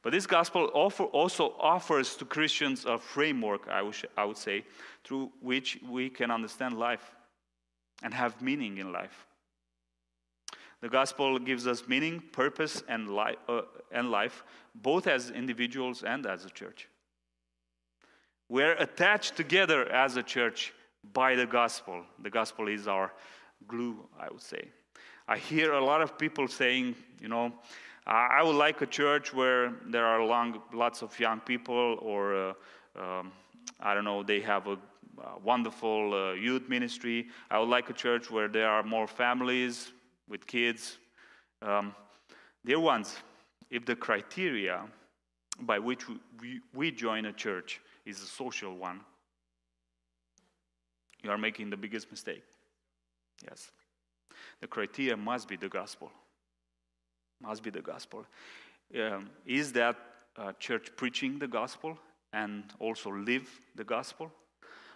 But 0.02 0.12
this 0.12 0.26
gospel 0.26 0.66
also 0.66 1.54
offers 1.58 2.14
to 2.16 2.24
Christians 2.24 2.84
a 2.84 2.98
framework, 2.98 3.68
I 3.68 3.82
would, 3.82 4.37
say, 4.37 4.64
through 5.04 5.32
which 5.40 5.78
we 5.88 6.08
can 6.08 6.30
understand 6.30 6.78
life 6.78 7.14
and 8.02 8.14
have 8.14 8.40
meaning 8.40 8.78
in 8.78 8.92
life. 8.92 9.26
The 10.80 10.88
gospel 10.88 11.38
gives 11.40 11.66
us 11.66 11.88
meaning, 11.88 12.22
purpose, 12.30 12.84
and, 12.88 13.08
li- 13.14 13.37
uh, 13.48 13.62
and 13.90 14.11
life, 14.12 14.44
both 14.76 15.08
as 15.08 15.30
individuals 15.30 16.04
and 16.04 16.24
as 16.24 16.44
a 16.44 16.50
church. 16.50 16.88
We're 18.48 18.74
attached 18.74 19.37
together 19.37 19.90
as 19.90 20.16
a 20.16 20.22
church 20.22 20.72
by 21.12 21.34
the 21.34 21.46
gospel. 21.46 22.04
The 22.22 22.30
gospel 22.30 22.68
is 22.68 22.87
our 22.87 23.12
glue, 23.66 24.06
I 24.18 24.28
would 24.30 24.40
say. 24.42 24.68
I 25.26 25.37
hear 25.37 25.72
a 25.72 25.84
lot 25.84 26.00
of 26.00 26.16
people 26.16 26.46
saying, 26.46 26.94
you 27.20 27.28
know, 27.28 27.52
I 28.08 28.42
would 28.42 28.56
like 28.56 28.80
a 28.80 28.86
church 28.86 29.34
where 29.34 29.74
there 29.86 30.06
are 30.06 30.24
long, 30.24 30.62
lots 30.72 31.02
of 31.02 31.18
young 31.20 31.40
people, 31.40 31.98
or 32.00 32.34
uh, 32.34 32.52
um, 32.98 33.32
I 33.80 33.92
don't 33.92 34.04
know, 34.04 34.22
they 34.22 34.40
have 34.40 34.66
a, 34.66 34.78
wonderful 35.42 36.14
uh, 36.14 36.32
youth 36.34 36.68
ministry. 36.68 37.26
I 37.50 37.58
would 37.58 37.68
like 37.68 37.90
a 37.90 37.92
church 37.92 38.30
where 38.30 38.46
there 38.46 38.68
are 38.68 38.84
more 38.84 39.08
families 39.08 39.90
with 40.28 40.46
kids. 40.46 40.98
Um, 41.60 41.92
dear 42.64 42.78
ones, 42.78 43.16
if 43.68 43.84
the 43.84 43.96
criteria 43.96 44.84
by 45.62 45.80
which 45.80 46.04
we, 46.40 46.60
we 46.72 46.92
join 46.92 47.24
a 47.24 47.32
church 47.32 47.80
is 48.06 48.22
a 48.22 48.26
social 48.26 48.76
one, 48.76 49.00
you 51.24 51.30
are 51.30 51.38
making 51.38 51.68
the 51.68 51.76
biggest 51.76 52.12
mistake. 52.12 52.44
Yes. 53.44 53.72
The 54.60 54.68
criteria 54.68 55.16
must 55.16 55.48
be 55.48 55.56
the 55.56 55.68
gospel 55.68 56.12
must 57.40 57.62
be 57.62 57.70
the 57.70 57.81
gospel. 57.81 58.24
Um, 58.94 59.31
is 59.46 59.72
that 59.72 59.96
uh, 60.37 60.53
church 60.59 60.88
preaching 60.96 61.38
the 61.38 61.48
gospel 61.48 61.98
and 62.33 62.64
also 62.79 63.11
live 63.11 63.48
the 63.77 63.85
gospel? 63.85 64.31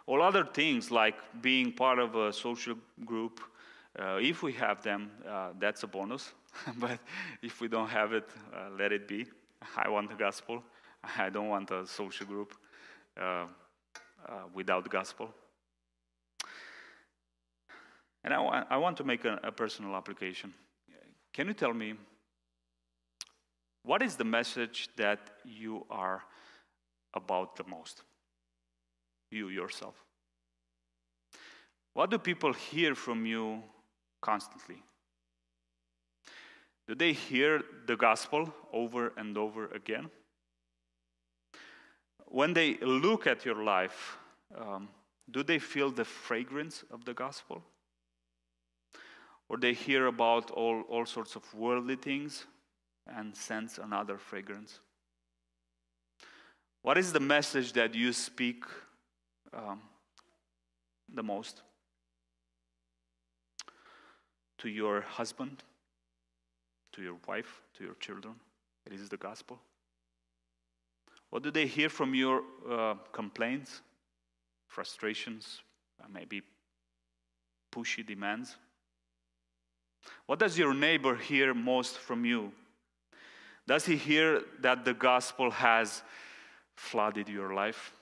All 0.07 0.23
other 0.23 0.45
things 0.45 0.91
like 0.91 1.15
being 1.41 1.73
part 1.73 1.99
of 1.99 2.17
a 2.17 2.33
social 2.33 2.75
group, 3.05 3.41
uh, 3.99 4.19
if 4.21 4.43
we 4.43 4.53
have 4.55 4.83
them, 4.83 5.11
uh, 5.29 5.51
that's 5.59 5.83
a 5.83 5.87
bonus. 5.87 6.33
but 6.79 6.99
if 7.43 7.61
we 7.61 7.69
don't 7.69 7.89
have 7.89 8.13
it, 8.13 8.29
uh, 8.53 8.71
let 8.79 8.93
it 8.93 9.07
be. 9.07 9.27
I 9.77 9.89
want 9.89 10.11
the 10.11 10.17
gospel. 10.17 10.63
I 11.19 11.31
don't 11.31 11.49
want 11.49 11.71
a 11.71 11.87
social 11.87 12.27
group 12.27 12.55
uh, 13.21 13.23
uh, 13.23 13.47
without 14.55 14.85
the 14.85 14.91
gospel. 14.91 15.31
And 18.25 18.33
I, 18.33 18.65
I 18.71 18.77
want 18.77 18.97
to 18.99 19.05
make 19.05 19.25
a, 19.25 19.39
a 19.43 19.53
personal 19.53 19.97
application. 19.97 20.53
Can 21.33 21.49
you 21.49 21.55
tell 21.55 21.73
me 21.73 21.95
what 23.85 24.03
is 24.03 24.17
the 24.17 24.25
message 24.25 24.89
that 24.97 25.19
you 25.45 25.85
are 25.91 26.23
about 27.15 27.57
the 27.57 27.65
most? 27.65 28.03
You 29.31 29.49
yourself. 29.49 29.95
What 31.95 32.11
do 32.11 32.19
people 32.19 32.53
hear 32.53 32.95
from 32.95 33.27
you 33.27 33.63
constantly? 34.21 34.83
Do 36.87 36.95
they 36.95 37.13
hear 37.13 37.63
the 37.87 37.97
gospel 37.97 38.53
over 38.73 39.13
and 39.17 39.37
over 39.37 39.67
again? 39.69 40.11
When 42.27 42.55
they 42.55 42.79
look 42.79 43.27
at 43.27 43.45
your 43.45 43.63
life, 43.63 44.17
um, 44.57 44.89
do 45.31 45.43
they 45.43 45.59
feel 45.59 45.91
the 45.91 46.05
fragrance 46.05 46.85
of 46.91 47.05
the 47.05 47.15
gospel? 47.15 47.63
Or 49.49 49.59
they 49.59 49.75
hear 49.75 50.07
about 50.07 50.51
all, 50.51 50.83
all 50.89 51.05
sorts 51.05 51.37
of 51.37 51.43
worldly 51.55 51.97
things 51.97 52.47
and 53.07 53.35
sense 53.37 53.79
another 53.79 54.19
fragrance? 54.19 54.81
What 56.83 56.99
is 56.99 57.13
the 57.13 57.21
message 57.21 57.73
that 57.75 57.95
you 57.95 58.13
speak 58.13 58.65
um, 59.53 59.81
the 61.13 61.23
most? 61.23 61.63
To 64.59 64.69
your 64.69 65.01
husband, 65.01 65.63
to 66.93 67.03
your 67.03 67.17
wife, 67.27 67.63
to 67.75 67.85
your 67.85 67.95
children? 67.95 68.35
It 68.87 68.93
is 68.93 69.09
the 69.09 69.17
gospel. 69.17 69.61
What 71.31 71.43
do 71.43 71.51
they 71.51 71.67
hear 71.67 71.89
from 71.89 72.15
your 72.15 72.43
uh, 72.71 72.95
complaints, 73.13 73.81
frustrations, 74.67 75.63
maybe 76.13 76.43
pushy 77.73 78.07
demands? 78.07 78.57
What 80.27 80.39
does 80.39 80.59
your 80.59 80.75
neighbor 80.75 81.17
hear 81.17 81.55
most 81.55 81.99
from 81.99 82.25
you? 82.25 82.53
Does 83.67 83.87
he 83.87 83.97
hear 83.97 84.43
that 84.61 84.85
the 84.85 84.95
gospel 84.95 85.51
has 85.51 86.03
flooded 86.77 87.29
your 87.29 87.55
life? 87.55 87.93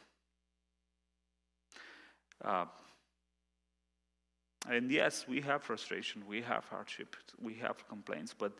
Uh, 2.42 2.64
and 4.68 4.90
yes, 4.90 5.26
we 5.28 5.40
have 5.40 5.62
frustration, 5.62 6.22
we 6.26 6.42
have 6.42 6.64
hardship, 6.66 7.16
we 7.40 7.54
have 7.54 7.86
complaints, 7.88 8.34
but 8.36 8.52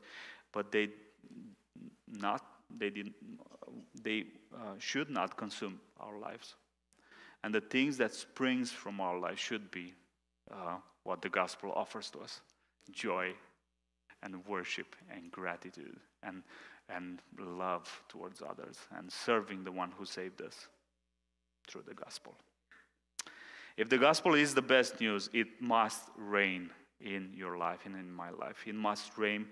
but 0.52 0.72
they 0.72 0.88
not 2.06 2.44
they 2.78 2.90
did 2.90 3.12
they 4.02 4.24
uh, 4.54 4.74
should 4.78 5.10
not 5.10 5.36
consume 5.36 5.80
our 5.98 6.18
lives. 6.18 6.54
And 7.42 7.54
the 7.54 7.60
things 7.60 7.96
that 7.98 8.14
springs 8.14 8.70
from 8.70 9.00
our 9.00 9.18
life 9.18 9.38
should 9.38 9.70
be 9.70 9.94
uh, 10.50 10.76
what 11.04 11.22
the 11.22 11.28
gospel 11.28 11.72
offers 11.72 12.10
to 12.10 12.20
us: 12.20 12.40
joy, 12.90 13.32
and 14.22 14.46
worship, 14.46 14.96
and 15.14 15.30
gratitude, 15.30 15.98
and 16.22 16.42
and 16.94 17.20
love 17.38 18.03
towards 18.09 18.42
others 18.42 18.76
and 18.96 19.11
serving 19.11 19.64
the 19.64 19.72
one 19.72 19.92
who 19.96 20.05
saved 20.05 20.42
us 20.42 20.68
through 21.68 21.83
the 21.87 21.94
gospel. 21.94 22.35
If 23.76 23.88
the 23.88 23.98
gospel 23.98 24.35
is 24.35 24.55
the 24.55 24.62
best 24.62 25.00
news, 25.00 25.31
it 25.33 25.46
must 25.61 26.03
reign 26.16 26.70
in 27.00 27.31
your 27.35 27.57
life 27.57 27.81
and 27.87 27.94
in 27.94 28.11
my 28.11 28.31
life. 28.31 28.64
It 28.66 28.74
must 28.74 29.16
reign 29.16 29.46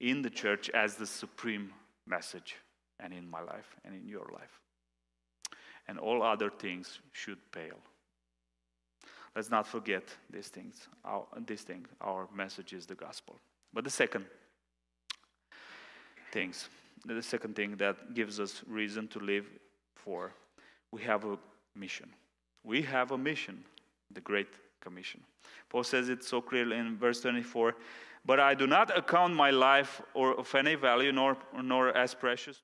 in 0.00 0.22
the 0.22 0.30
church 0.30 0.70
as 0.70 0.94
the 0.94 1.06
supreme 1.06 1.72
message, 2.06 2.56
and 3.00 3.12
in 3.12 3.28
my 3.28 3.40
life 3.40 3.76
and 3.84 3.94
in 3.94 4.06
your 4.06 4.28
life. 4.32 4.60
And 5.86 5.98
all 5.98 6.22
other 6.22 6.50
things 6.50 7.00
should 7.12 7.38
pale. 7.52 7.78
Let's 9.34 9.50
not 9.50 9.66
forget 9.66 10.04
these 10.30 10.48
things. 10.48 10.88
Our, 11.04 11.26
this 11.46 11.62
thing, 11.62 11.86
our 12.00 12.28
message 12.34 12.72
is 12.72 12.86
the 12.86 12.94
gospel. 12.94 13.38
But 13.72 13.84
the 13.84 13.90
second 13.90 14.24
things. 16.32 16.68
The 17.06 17.22
second 17.22 17.56
thing 17.56 17.76
that 17.76 18.14
gives 18.14 18.40
us 18.40 18.62
reason 18.66 19.08
to 19.08 19.18
live 19.18 19.46
for, 19.94 20.32
we 20.90 21.02
have 21.02 21.24
a 21.24 21.38
mission. 21.74 22.08
We 22.64 22.82
have 22.82 23.12
a 23.12 23.18
mission, 23.18 23.64
the 24.12 24.20
Great 24.20 24.48
Commission. 24.80 25.20
Paul 25.68 25.84
says 25.84 26.08
it 26.08 26.24
so 26.24 26.40
clearly 26.40 26.76
in 26.76 26.96
verse 26.96 27.20
24 27.20 27.74
But 28.24 28.40
I 28.40 28.54
do 28.54 28.66
not 28.66 28.96
account 28.96 29.34
my 29.34 29.50
life 29.50 30.02
or 30.14 30.34
of 30.38 30.54
any 30.54 30.74
value, 30.74 31.12
nor, 31.12 31.36
nor 31.62 31.96
as 31.96 32.14
precious, 32.14 32.60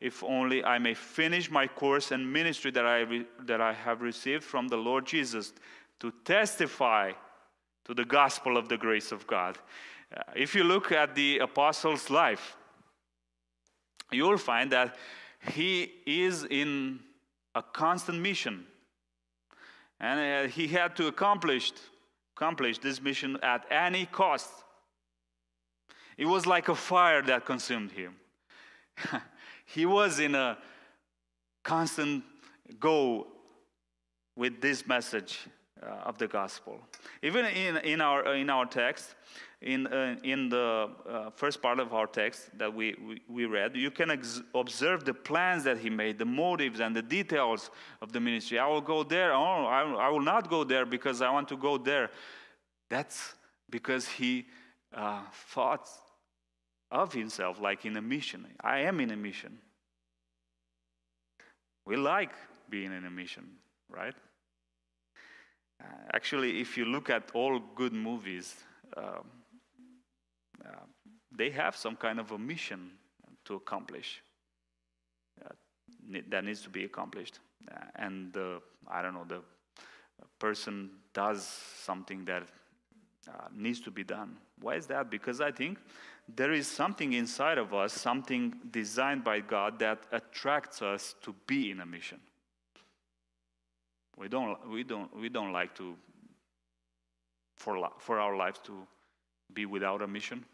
if 0.00 0.22
only 0.24 0.64
I 0.64 0.78
may 0.78 0.94
finish 0.94 1.50
my 1.50 1.66
course 1.66 2.10
and 2.10 2.32
ministry 2.32 2.70
that 2.72 2.84
I, 2.84 3.00
re, 3.00 3.26
that 3.44 3.60
I 3.60 3.72
have 3.72 4.02
received 4.02 4.44
from 4.44 4.68
the 4.68 4.76
Lord 4.76 5.06
Jesus 5.06 5.52
to 6.00 6.12
testify 6.24 7.12
to 7.84 7.94
the 7.94 8.04
gospel 8.04 8.56
of 8.56 8.68
the 8.68 8.76
grace 8.76 9.12
of 9.12 9.26
God. 9.26 9.58
Uh, 10.14 10.20
if 10.34 10.54
you 10.54 10.64
look 10.64 10.92
at 10.92 11.14
the 11.14 11.38
apostle's 11.38 12.10
life, 12.10 12.56
you 14.10 14.24
will 14.24 14.38
find 14.38 14.70
that 14.72 14.96
he 15.52 15.90
is 16.06 16.44
in 16.44 17.00
a 17.54 17.62
constant 17.62 18.20
mission. 18.20 18.66
And 20.00 20.20
uh, 20.20 20.52
he 20.52 20.66
had 20.66 20.96
to 20.96 21.06
accomplish, 21.06 21.72
accomplish 22.36 22.78
this 22.78 23.00
mission 23.00 23.38
at 23.42 23.64
any 23.70 24.06
cost. 24.06 24.50
It 26.18 26.26
was 26.26 26.46
like 26.46 26.68
a 26.68 26.74
fire 26.74 27.22
that 27.22 27.46
consumed 27.46 27.92
him. 27.92 28.16
he 29.64 29.86
was 29.86 30.18
in 30.18 30.34
a 30.34 30.58
constant 31.62 32.24
go 32.78 33.28
with 34.36 34.60
this 34.60 34.86
message 34.86 35.40
uh, 35.82 35.86
of 36.04 36.18
the 36.18 36.26
gospel. 36.26 36.80
Even 37.22 37.44
in, 37.46 37.76
in, 37.78 38.00
our, 38.00 38.34
in 38.34 38.50
our 38.50 38.66
text, 38.66 39.14
in, 39.62 39.86
uh, 39.86 40.16
in 40.24 40.48
the 40.48 40.90
uh, 41.08 41.30
first 41.30 41.62
part 41.62 41.78
of 41.78 41.94
our 41.94 42.06
text 42.06 42.50
that 42.58 42.72
we, 42.72 42.96
we, 43.06 43.22
we 43.28 43.44
read, 43.46 43.76
you 43.76 43.90
can 43.90 44.10
observe 44.54 45.04
the 45.04 45.14
plans 45.14 45.64
that 45.64 45.78
he 45.78 45.88
made, 45.88 46.18
the 46.18 46.24
motives 46.24 46.80
and 46.80 46.94
the 46.94 47.02
details 47.02 47.70
of 48.00 48.12
the 48.12 48.20
ministry. 48.20 48.58
I 48.58 48.66
will 48.66 48.80
go 48.80 49.04
there. 49.04 49.32
Oh, 49.32 49.64
I, 49.64 49.82
I 49.82 50.08
will 50.08 50.20
not 50.20 50.50
go 50.50 50.64
there 50.64 50.84
because 50.84 51.22
I 51.22 51.30
want 51.30 51.48
to 51.48 51.56
go 51.56 51.78
there. 51.78 52.10
That's 52.90 53.34
because 53.70 54.08
he 54.08 54.46
uh, 54.92 55.22
thought 55.32 55.88
of 56.90 57.12
himself 57.12 57.60
like 57.60 57.84
in 57.84 57.96
a 57.96 58.02
mission. 58.02 58.46
I 58.60 58.80
am 58.80 59.00
in 59.00 59.12
a 59.12 59.16
mission. 59.16 59.58
We 61.86 61.96
like 61.96 62.32
being 62.68 62.92
in 62.92 63.04
a 63.04 63.10
mission, 63.10 63.44
right? 63.88 64.14
Uh, 65.80 65.86
actually, 66.12 66.60
if 66.60 66.76
you 66.76 66.84
look 66.84 67.10
at 67.10 67.30
all 67.32 67.60
good 67.74 67.92
movies, 67.92 68.54
um, 68.96 69.24
uh, 70.66 70.84
they 71.36 71.50
have 71.50 71.76
some 71.76 71.96
kind 71.96 72.20
of 72.20 72.32
a 72.32 72.38
mission 72.38 72.90
to 73.44 73.54
accomplish. 73.54 74.22
Uh, 75.44 75.48
that 76.28 76.44
needs 76.44 76.62
to 76.62 76.70
be 76.70 76.84
accomplished. 76.84 77.38
Uh, 77.70 77.76
and 77.96 78.36
I 78.88 79.02
don't 79.02 79.14
know, 79.14 79.24
the 79.26 79.42
person 80.38 80.90
does 81.14 81.46
something 81.82 82.24
that 82.24 82.42
uh, 83.28 83.48
needs 83.54 83.80
to 83.80 83.90
be 83.90 84.04
done. 84.04 84.36
Why 84.60 84.74
is 84.74 84.86
that? 84.86 85.10
Because 85.10 85.40
I 85.40 85.52
think 85.52 85.78
there 86.28 86.52
is 86.52 86.66
something 86.66 87.12
inside 87.12 87.58
of 87.58 87.72
us, 87.74 87.92
something 87.92 88.54
designed 88.70 89.24
by 89.24 89.40
God 89.40 89.78
that 89.78 90.04
attracts 90.12 90.82
us 90.82 91.14
to 91.22 91.34
be 91.46 91.70
in 91.70 91.80
a 91.80 91.86
mission. 91.86 92.20
We 94.16 94.28
don't, 94.28 94.68
we 94.68 94.84
don't, 94.84 95.14
we 95.16 95.28
don't 95.28 95.52
like 95.52 95.74
to, 95.76 95.96
for, 97.56 97.88
for 97.98 98.20
our 98.20 98.36
lives 98.36 98.60
to 98.64 98.86
be 99.54 99.66
without 99.66 100.02
a 100.02 100.06
mission. 100.06 100.44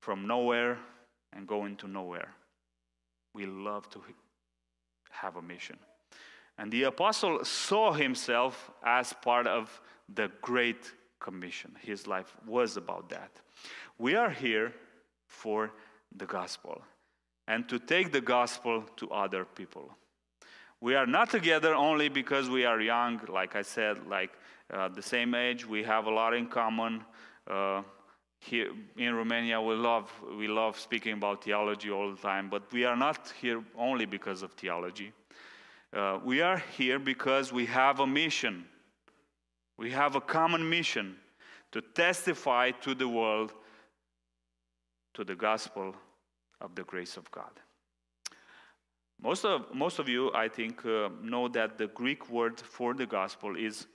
From 0.00 0.26
nowhere 0.26 0.78
and 1.32 1.46
going 1.46 1.76
to 1.76 1.88
nowhere. 1.88 2.34
We 3.34 3.46
love 3.46 3.88
to 3.90 4.02
have 5.10 5.36
a 5.36 5.42
mission. 5.42 5.78
And 6.56 6.72
the 6.72 6.84
apostle 6.84 7.44
saw 7.44 7.92
himself 7.92 8.70
as 8.84 9.12
part 9.12 9.46
of 9.46 9.80
the 10.12 10.30
Great 10.42 10.92
Commission. 11.20 11.76
His 11.80 12.06
life 12.06 12.36
was 12.46 12.76
about 12.76 13.08
that. 13.10 13.30
We 13.98 14.14
are 14.14 14.30
here 14.30 14.72
for 15.26 15.72
the 16.16 16.26
gospel 16.26 16.82
and 17.46 17.68
to 17.68 17.78
take 17.78 18.12
the 18.12 18.20
gospel 18.20 18.84
to 18.96 19.10
other 19.10 19.44
people. 19.44 19.90
We 20.80 20.94
are 20.94 21.06
not 21.06 21.30
together 21.30 21.74
only 21.74 22.08
because 22.08 22.48
we 22.48 22.64
are 22.64 22.80
young, 22.80 23.20
like 23.28 23.56
I 23.56 23.62
said, 23.62 24.06
like 24.06 24.30
uh, 24.72 24.88
the 24.88 25.02
same 25.02 25.34
age, 25.34 25.66
we 25.66 25.82
have 25.82 26.06
a 26.06 26.10
lot 26.10 26.34
in 26.34 26.46
common. 26.46 27.04
Uh, 27.46 27.82
here 28.40 28.70
in 28.96 29.14
Romania, 29.14 29.60
we 29.60 29.74
love, 29.74 30.12
we 30.36 30.46
love 30.46 30.78
speaking 30.78 31.14
about 31.14 31.42
theology 31.42 31.90
all 31.90 32.10
the 32.10 32.20
time, 32.20 32.48
but 32.48 32.70
we 32.72 32.84
are 32.84 32.96
not 32.96 33.32
here 33.40 33.62
only 33.76 34.06
because 34.06 34.42
of 34.42 34.52
theology. 34.52 35.12
Uh, 35.92 36.18
we 36.24 36.40
are 36.40 36.62
here 36.76 36.98
because 36.98 37.52
we 37.52 37.66
have 37.66 38.00
a 38.00 38.06
mission. 38.06 38.66
We 39.76 39.90
have 39.90 40.14
a 40.14 40.20
common 40.20 40.68
mission 40.68 41.16
to 41.72 41.80
testify 41.80 42.70
to 42.82 42.94
the 42.94 43.08
world 43.08 43.52
to 45.14 45.24
the 45.24 45.34
gospel 45.34 45.96
of 46.60 46.74
the 46.74 46.84
grace 46.84 47.16
of 47.16 47.30
God. 47.30 47.50
Most 49.20 49.44
of, 49.44 49.74
most 49.74 49.98
of 49.98 50.08
you, 50.08 50.30
I 50.32 50.48
think, 50.48 50.84
uh, 50.86 51.08
know 51.22 51.48
that 51.48 51.76
the 51.76 51.88
Greek 51.88 52.30
word 52.30 52.60
for 52.60 52.94
the 52.94 53.06
gospel 53.06 53.56
is 53.56 53.86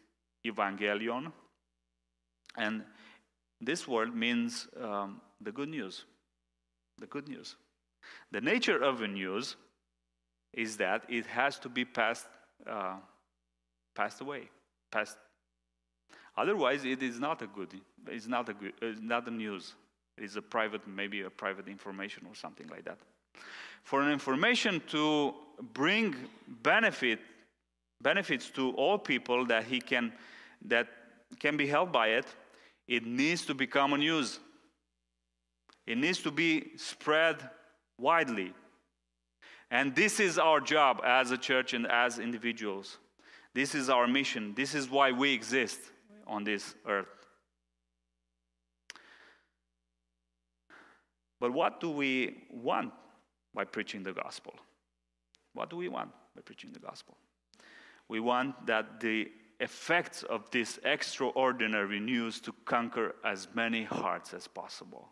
evangelion. 0.45 1.31
And 2.57 2.83
this 3.61 3.87
word 3.87 4.15
means 4.15 4.67
um, 4.81 5.21
the 5.41 5.51
good 5.51 5.69
news. 5.69 6.05
The 6.99 7.07
good 7.07 7.27
news. 7.27 7.55
The 8.31 8.41
nature 8.41 8.81
of 8.83 8.99
the 8.99 9.07
news 9.07 9.55
is 10.53 10.77
that 10.77 11.03
it 11.09 11.25
has 11.25 11.57
to 11.59 11.69
be 11.69 11.85
passed, 11.85 12.27
uh, 12.67 12.97
passed 13.95 14.21
away, 14.21 14.49
passed. 14.91 15.17
Otherwise, 16.37 16.85
it 16.85 17.01
is 17.01 17.19
not 17.19 17.41
a 17.41 17.47
good. 17.47 17.69
It's 18.07 18.27
not 18.27 18.49
a 18.49 18.53
good. 18.53 18.73
It's 18.81 19.01
not 19.01 19.25
the 19.25 19.31
news. 19.31 19.73
It's 20.17 20.35
a 20.35 20.41
private, 20.41 20.87
maybe 20.87 21.21
a 21.21 21.29
private 21.29 21.67
information 21.67 22.25
or 22.27 22.35
something 22.35 22.67
like 22.67 22.85
that. 22.85 22.97
For 23.83 24.01
an 24.01 24.11
information 24.11 24.81
to 24.87 25.33
bring 25.73 26.15
benefit, 26.61 27.19
benefits 28.01 28.49
to 28.51 28.71
all 28.71 28.97
people 28.97 29.45
that 29.47 29.65
he 29.65 29.81
can, 29.81 30.13
that 30.65 30.87
can 31.39 31.57
be 31.57 31.67
helped 31.67 31.91
by 31.91 32.07
it, 32.07 32.25
it 32.87 33.05
needs 33.05 33.45
to 33.45 33.53
become 33.53 33.93
a 33.93 33.97
news. 33.97 34.39
It 35.85 35.97
needs 35.97 36.19
to 36.19 36.31
be 36.31 36.71
spread 36.77 37.49
widely. 37.97 38.53
And 39.71 39.95
this 39.95 40.19
is 40.19 40.37
our 40.37 40.59
job 40.59 41.01
as 41.03 41.31
a 41.31 41.37
church 41.37 41.73
and 41.73 41.87
as 41.87 42.19
individuals. 42.19 42.97
This 43.53 43.75
is 43.75 43.89
our 43.89 44.07
mission. 44.07 44.53
This 44.55 44.75
is 44.75 44.89
why 44.89 45.11
we 45.11 45.33
exist 45.33 45.79
on 46.27 46.43
this 46.43 46.75
earth. 46.87 47.07
But 51.39 51.51
what 51.51 51.79
do 51.79 51.89
we 51.91 52.45
want 52.49 52.93
by 53.53 53.65
preaching 53.65 54.03
the 54.03 54.13
gospel? 54.13 54.53
What 55.53 55.69
do 55.69 55.75
we 55.75 55.89
want 55.89 56.09
by 56.35 56.41
preaching 56.41 56.71
the 56.71 56.79
gospel? 56.79 57.17
We 58.07 58.19
want 58.19 58.65
that 58.65 58.99
the 58.99 59.29
effects 59.63 60.23
of 60.23 60.49
this 60.51 60.79
extraordinary 60.83 61.99
news 61.99 62.39
to 62.41 62.53
conquer 62.65 63.15
as 63.23 63.47
many 63.53 63.83
hearts 63.83 64.33
as 64.33 64.47
possible. 64.47 65.09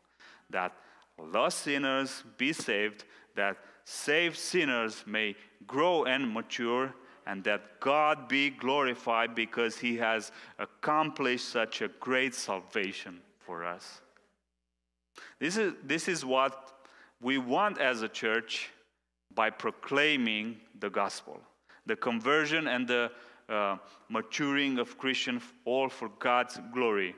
That 0.50 0.74
lost 1.18 1.60
sinners 1.60 2.24
be 2.38 2.52
saved, 2.54 3.06
that 3.36 3.58
saved 3.86 4.38
sinners 4.38 5.04
may 5.08 5.36
grow 5.66 6.04
and 6.04 6.34
mature, 6.34 6.94
and 7.26 7.44
that 7.46 7.80
God 7.80 8.28
be 8.28 8.50
glorified 8.50 9.36
because 9.36 9.78
He 9.78 9.96
has 9.98 10.32
accomplished 10.60 11.48
such 11.48 11.82
a 11.82 11.88
great 12.00 12.36
salvation 12.36 13.22
for 13.40 13.64
us. 13.64 14.02
This 15.40 15.56
is, 15.58 15.74
this 15.84 16.08
is 16.08 16.26
what 16.26 16.74
we 17.22 17.38
want 17.38 17.80
as 17.80 18.02
a 18.02 18.10
church 18.10 18.70
by 19.34 19.50
proclaiming 19.50 20.58
the 20.80 20.90
gospel 20.90 21.40
the 21.86 21.96
conversion 21.96 22.68
and 22.68 22.88
the 22.88 23.12
uh, 23.52 23.78
maturing 24.10 24.80
of 24.80 24.98
Christians, 24.98 25.44
all 25.66 25.90
for 25.90 26.10
God's 26.20 26.60
glory. 26.74 27.16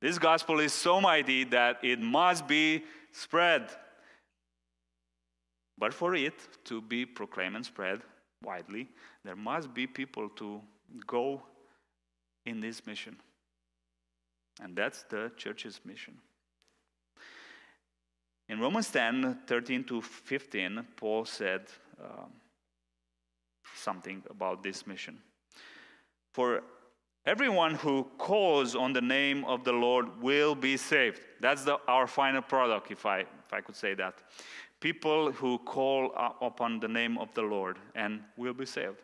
This 0.00 0.18
gospel 0.18 0.60
is 0.60 0.72
so 0.72 1.00
mighty 1.00 1.44
that 1.44 1.78
it 1.82 2.00
must 2.00 2.46
be 2.46 2.84
spread. 3.12 3.68
But 5.76 5.94
for 5.94 6.14
it 6.14 6.34
to 6.64 6.80
be 6.80 7.04
proclaimed 7.04 7.56
and 7.56 7.64
spread 7.64 8.00
widely, 8.42 8.88
there 9.24 9.36
must 9.36 9.74
be 9.74 9.86
people 9.86 10.28
to 10.30 10.60
go 11.06 11.42
in 12.46 12.60
this 12.60 12.86
mission. 12.86 13.16
And 14.60 14.74
that's 14.74 15.04
the 15.04 15.30
church's 15.36 15.80
mission. 15.84 16.14
In 18.48 18.58
Romans 18.58 18.90
10 18.90 19.40
13 19.46 19.84
to 19.84 20.00
15, 20.00 20.86
Paul 20.96 21.24
said 21.26 21.66
uh, 22.02 22.24
something 23.76 24.22
about 24.30 24.62
this 24.62 24.86
mission. 24.86 25.18
For 26.38 26.62
everyone 27.26 27.74
who 27.74 28.06
calls 28.16 28.76
on 28.76 28.92
the 28.92 29.00
name 29.00 29.44
of 29.44 29.64
the 29.64 29.72
Lord 29.72 30.22
will 30.22 30.54
be 30.54 30.76
saved. 30.76 31.20
That's 31.40 31.64
the, 31.64 31.80
our 31.88 32.06
final 32.06 32.42
product, 32.42 32.92
if 32.92 33.04
I, 33.04 33.22
if 33.22 33.52
I 33.52 33.60
could 33.60 33.74
say 33.74 33.94
that. 33.94 34.22
People 34.78 35.32
who 35.32 35.58
call 35.58 36.12
upon 36.40 36.78
the 36.78 36.86
name 36.86 37.18
of 37.18 37.34
the 37.34 37.42
Lord 37.42 37.78
and 37.96 38.20
will 38.36 38.54
be 38.54 38.66
saved. 38.66 38.98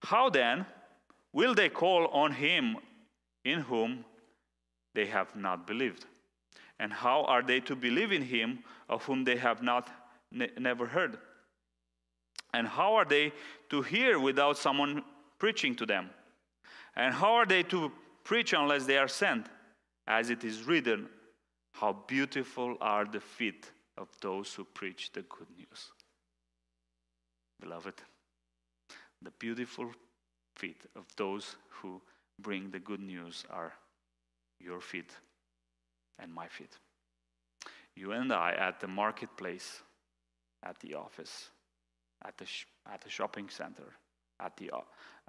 How 0.00 0.30
then 0.30 0.64
will 1.34 1.54
they 1.54 1.68
call 1.68 2.06
on 2.06 2.32
him 2.32 2.78
in 3.44 3.60
whom 3.60 4.06
they 4.94 5.04
have 5.04 5.36
not 5.36 5.66
believed? 5.66 6.06
And 6.78 6.90
how 6.90 7.24
are 7.24 7.42
they 7.42 7.60
to 7.60 7.76
believe 7.76 8.12
in 8.12 8.22
him 8.22 8.60
of 8.88 9.04
whom 9.04 9.24
they 9.24 9.36
have 9.36 9.62
not 9.62 9.90
ne- 10.32 10.48
never 10.58 10.86
heard? 10.86 11.18
And 12.54 12.66
how 12.66 12.94
are 12.94 13.04
they 13.04 13.34
to 13.68 13.82
hear 13.82 14.18
without 14.18 14.56
someone 14.56 15.02
preaching 15.44 15.76
to 15.76 15.84
them. 15.84 16.08
And 16.96 17.12
how 17.12 17.34
are 17.34 17.44
they 17.44 17.62
to 17.64 17.92
preach 18.24 18.54
unless 18.54 18.86
they 18.86 18.96
are 18.96 19.08
sent? 19.08 19.46
As 20.06 20.30
it 20.30 20.42
is 20.42 20.62
written, 20.62 21.06
How 21.72 21.92
beautiful 22.08 22.78
are 22.80 23.04
the 23.04 23.20
feet 23.20 23.70
of 23.98 24.08
those 24.22 24.54
who 24.54 24.64
preach 24.64 25.12
the 25.12 25.20
good 25.20 25.50
news. 25.54 25.92
Beloved, 27.60 28.00
the 29.20 29.32
beautiful 29.38 29.90
feet 30.56 30.80
of 30.96 31.04
those 31.14 31.56
who 31.68 32.00
bring 32.40 32.70
the 32.70 32.80
good 32.80 33.02
news 33.02 33.44
are 33.50 33.74
your 34.60 34.80
feet 34.80 35.12
and 36.18 36.32
my 36.32 36.48
feet. 36.48 36.78
You 37.94 38.12
and 38.12 38.32
I 38.32 38.52
at 38.52 38.80
the 38.80 38.88
marketplace, 38.88 39.82
at 40.62 40.80
the 40.80 40.94
office, 40.94 41.50
at 42.24 42.38
the, 42.38 42.46
sh- 42.46 42.66
at 42.90 43.02
the 43.02 43.10
shopping 43.10 43.50
center, 43.50 43.92
at 44.40 44.56
the, 44.56 44.70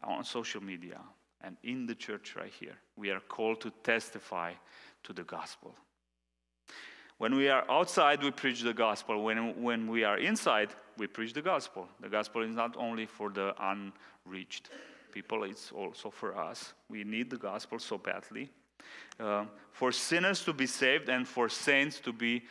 on 0.03 0.23
social 0.23 0.61
media 0.61 0.99
and 1.41 1.57
in 1.63 1.85
the 1.85 1.95
church 1.95 2.35
right 2.35 2.51
here. 2.59 2.75
We 2.95 3.11
are 3.11 3.19
called 3.19 3.61
to 3.61 3.71
testify 3.83 4.53
to 5.03 5.13
the 5.13 5.23
gospel. 5.23 5.75
When 7.17 7.35
we 7.35 7.47
are 7.47 7.63
outside, 7.69 8.21
we 8.23 8.31
preach 8.31 8.61
the 8.61 8.73
gospel. 8.73 9.23
When, 9.23 9.61
when 9.61 9.89
we 9.89 10.03
are 10.03 10.17
inside, 10.17 10.69
we 10.97 11.07
preach 11.07 11.33
the 11.33 11.41
gospel. 11.41 11.87
The 12.01 12.09
gospel 12.09 12.41
is 12.41 12.53
not 12.55 12.75
only 12.77 13.05
for 13.05 13.29
the 13.29 13.55
unreached 13.59 14.69
people, 15.13 15.43
it's 15.43 15.71
also 15.71 16.09
for 16.09 16.37
us. 16.37 16.73
We 16.89 17.05
need 17.05 17.29
the 17.29 17.37
gospel 17.37 17.79
so 17.79 17.97
badly. 17.97 18.49
Uh, 19.17 19.45
for 19.71 19.91
sinners 19.91 20.43
to 20.43 20.53
be 20.53 20.67
saved 20.67 21.07
and 21.07 21.25
for 21.25 21.47
saints 21.47 21.99
to 21.99 22.11
be 22.11 22.43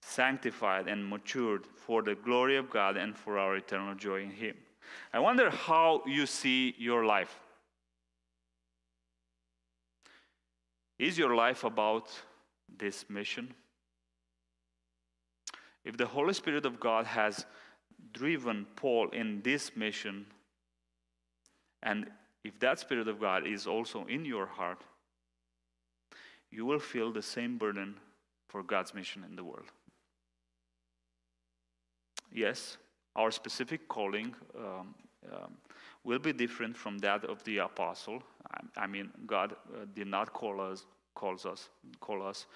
sanctified 0.00 0.86
and 0.86 1.08
matured 1.08 1.66
for 1.74 2.02
the 2.02 2.14
glory 2.14 2.56
of 2.56 2.70
God 2.70 2.96
and 2.96 3.16
for 3.16 3.38
our 3.38 3.56
eternal 3.56 3.94
joy 3.94 4.22
in 4.22 4.30
Him. 4.30 4.54
I 5.12 5.18
wonder 5.18 5.50
how 5.50 6.02
you 6.06 6.26
see 6.26 6.74
your 6.78 7.04
life. 7.04 7.38
Is 10.98 11.18
your 11.18 11.34
life 11.34 11.64
about 11.64 12.10
this 12.78 13.04
mission? 13.08 13.54
If 15.84 15.96
the 15.96 16.06
Holy 16.06 16.32
Spirit 16.32 16.64
of 16.64 16.80
God 16.80 17.06
has 17.06 17.46
driven 18.12 18.66
Paul 18.76 19.10
in 19.10 19.42
this 19.42 19.76
mission, 19.76 20.26
and 21.82 22.10
if 22.42 22.58
that 22.60 22.78
Spirit 22.78 23.08
of 23.08 23.20
God 23.20 23.46
is 23.46 23.66
also 23.66 24.04
in 24.06 24.24
your 24.24 24.46
heart, 24.46 24.82
you 26.50 26.64
will 26.64 26.78
feel 26.78 27.12
the 27.12 27.22
same 27.22 27.58
burden 27.58 27.96
for 28.48 28.62
God's 28.62 28.94
mission 28.94 29.24
in 29.28 29.36
the 29.36 29.44
world. 29.44 29.72
Yes, 32.32 32.76
our 33.16 33.30
specific 33.30 33.88
calling 33.88 34.34
um, 34.58 34.94
um, 35.32 35.56
will 36.04 36.18
be 36.18 36.32
different 36.32 36.76
from 36.76 36.98
that 36.98 37.24
of 37.24 37.42
the 37.44 37.58
apostle. 37.58 38.22
I, 38.52 38.84
I 38.84 38.86
mean, 38.86 39.10
God 39.26 39.52
uh, 39.52 39.86
did 39.94 40.06
not 40.06 40.32
call 40.32 40.60
us, 40.60 40.84
calls 41.14 41.46
us, 41.46 41.68
call 42.00 42.26
us 42.26 42.46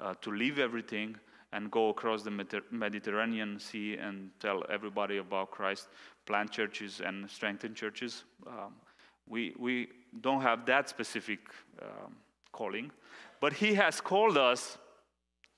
uh, 0.00 0.14
to 0.20 0.30
leave 0.30 0.58
everything 0.58 1.16
and 1.52 1.70
go 1.70 1.88
across 1.88 2.22
the 2.22 2.60
Mediterranean 2.70 3.58
Sea 3.58 3.96
and 3.96 4.30
tell 4.38 4.64
everybody 4.68 5.16
about 5.16 5.50
Christ, 5.50 5.88
plant 6.26 6.50
churches 6.50 7.00
and 7.04 7.28
strengthen 7.30 7.74
churches. 7.74 8.24
Um, 8.46 8.74
we, 9.26 9.54
we 9.58 9.88
don't 10.20 10.42
have 10.42 10.66
that 10.66 10.88
specific 10.88 11.38
um, 11.80 12.16
calling, 12.52 12.90
but 13.40 13.54
He 13.54 13.74
has 13.74 14.00
called 14.00 14.36
us 14.36 14.76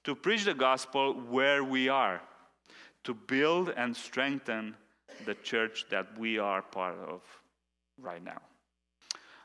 to 0.04 0.14
preach 0.14 0.44
the 0.44 0.54
gospel 0.54 1.14
where 1.14 1.64
we 1.64 1.88
are, 1.88 2.20
to 3.04 3.14
build 3.14 3.70
and 3.76 3.96
strengthen 3.96 4.76
the 5.24 5.34
church 5.34 5.86
that 5.90 6.18
we 6.18 6.38
are 6.38 6.62
part 6.62 6.96
of 6.98 7.22
right 7.98 8.22
now. 8.22 8.40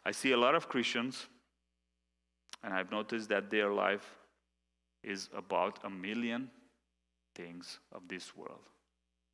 I 0.06 0.12
see 0.12 0.32
a 0.32 0.38
lot 0.38 0.56
of 0.56 0.70
Christians, 0.70 1.28
and 2.64 2.74
I've 2.74 2.92
noticed 2.92 3.30
that 3.30 3.50
their 3.50 3.72
life 3.72 4.16
is 5.04 5.30
about 5.36 5.80
a 5.84 5.90
million 5.90 6.50
things 7.36 7.80
of 7.92 8.08
this 8.08 8.36
world 8.36 8.70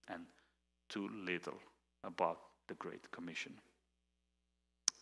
and 0.07 0.23
too 0.89 1.09
little 1.25 1.59
about 2.03 2.39
the 2.67 2.73
Great 2.75 3.09
Commission. 3.11 3.53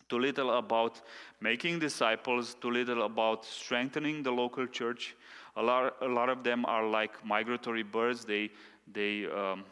Too 0.08 0.18
little 0.18 0.58
about 0.58 1.00
making 1.40 1.78
disciples, 1.78 2.56
too 2.60 2.70
little 2.70 3.04
about 3.04 3.44
strengthening 3.44 4.24
the 4.24 4.32
local 4.32 4.66
church. 4.66 5.14
A 5.56 5.62
lot, 5.62 5.96
a 6.02 6.08
lot 6.08 6.28
of 6.28 6.42
them 6.42 6.64
are 6.66 6.86
like 6.88 7.24
migratory 7.24 7.84
birds. 7.84 8.24
They, 8.24 8.50
they 8.92 9.26
um, 9.26 9.64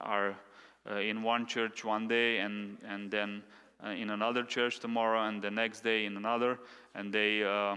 are 0.00 0.36
uh, 0.90 0.96
in 0.96 1.22
one 1.22 1.46
church 1.46 1.84
one 1.84 2.08
day 2.08 2.38
and, 2.38 2.78
and 2.86 3.10
then 3.10 3.42
uh, 3.84 3.90
in 3.90 4.10
another 4.10 4.42
church 4.42 4.80
tomorrow 4.80 5.28
and 5.28 5.42
the 5.42 5.50
next 5.50 5.82
day 5.82 6.04
in 6.04 6.16
another, 6.16 6.58
and 6.94 7.12
they 7.12 7.44
uh, 7.44 7.76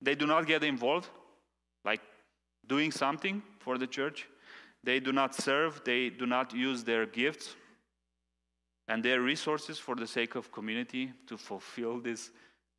they 0.00 0.14
do 0.14 0.26
not 0.26 0.46
get 0.46 0.64
involved, 0.64 1.08
like 1.84 2.00
doing 2.66 2.90
something 2.90 3.42
for 3.60 3.78
the 3.78 3.86
church. 3.86 4.28
They 4.84 4.98
do 4.98 5.12
not 5.12 5.34
serve, 5.34 5.80
they 5.84 6.10
do 6.10 6.26
not 6.26 6.52
use 6.52 6.82
their 6.82 7.06
gifts 7.06 7.54
and 8.88 9.02
their 9.02 9.20
resources 9.20 9.78
for 9.78 9.94
the 9.94 10.06
sake 10.06 10.34
of 10.34 10.50
community 10.50 11.12
to 11.28 11.38
fulfill 11.38 12.00
this 12.00 12.30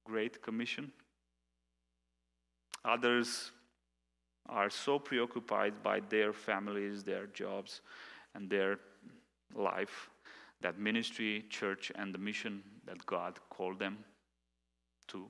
great 0.06 0.42
commission. 0.42 0.92
Others 2.84 3.52
are 4.48 4.70
so 4.70 5.00
preoccupied 5.00 5.82
by 5.82 6.02
their 6.10 6.34
families, 6.34 7.04
their 7.04 7.28
jobs, 7.28 7.82
and 8.36 8.50
their 8.50 8.80
life 9.56 10.10
that 10.62 10.80
ministry, 10.80 11.46
church, 11.50 11.92
and 11.96 12.14
the 12.14 12.18
mission 12.18 12.64
that 12.86 13.06
God 13.06 13.40
called 13.50 13.80
them 13.80 13.98
to 15.08 15.30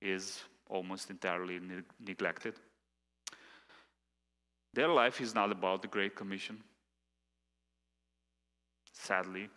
is 0.00 0.42
almost 0.68 1.10
entirely 1.10 1.58
ne- 1.60 1.82
neglected. 2.04 2.54
Their 4.72 4.88
life 4.88 5.20
is 5.20 5.34
not 5.34 5.52
about 5.52 5.82
the 5.82 5.88
Great 5.88 6.16
Commission, 6.16 6.62
sadly. 8.92 9.48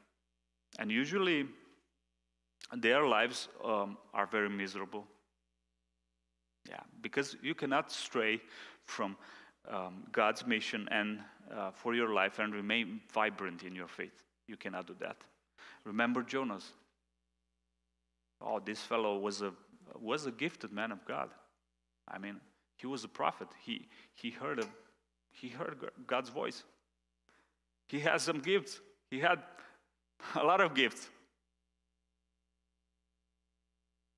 And 0.79 0.91
usually, 0.91 1.47
their 2.75 3.05
lives 3.05 3.47
um, 3.63 3.97
are 4.13 4.25
very 4.25 4.49
miserable. 4.49 5.05
Yeah, 6.69 6.79
because 7.01 7.35
you 7.41 7.53
cannot 7.53 7.91
stray 7.91 8.41
from 8.85 9.17
um, 9.69 10.03
God's 10.11 10.45
mission 10.45 10.87
and 10.91 11.19
uh, 11.53 11.71
for 11.71 11.93
your 11.93 12.13
life 12.13 12.39
and 12.39 12.53
remain 12.53 13.01
vibrant 13.13 13.63
in 13.63 13.75
your 13.75 13.87
faith. 13.87 14.23
You 14.47 14.57
cannot 14.57 14.87
do 14.87 14.95
that. 14.99 15.17
Remember 15.85 16.23
Jonas. 16.23 16.71
Oh, 18.41 18.59
this 18.59 18.81
fellow 18.81 19.17
was 19.17 19.41
a 19.41 19.53
was 19.99 20.25
a 20.25 20.31
gifted 20.31 20.71
man 20.71 20.91
of 20.91 21.05
God. 21.05 21.29
I 22.07 22.17
mean, 22.17 22.39
he 22.77 22.87
was 22.87 23.03
a 23.03 23.07
prophet. 23.07 23.47
He, 23.63 23.87
he, 24.13 24.29
heard, 24.29 24.59
a, 24.59 24.65
he 25.31 25.49
heard 25.49 25.77
God's 26.07 26.29
voice. 26.29 26.63
He 27.87 27.99
has 28.01 28.23
some 28.23 28.39
gifts. 28.39 28.79
He 29.09 29.19
had 29.19 29.39
a 30.35 30.43
lot 30.43 30.61
of 30.61 30.73
gifts. 30.73 31.09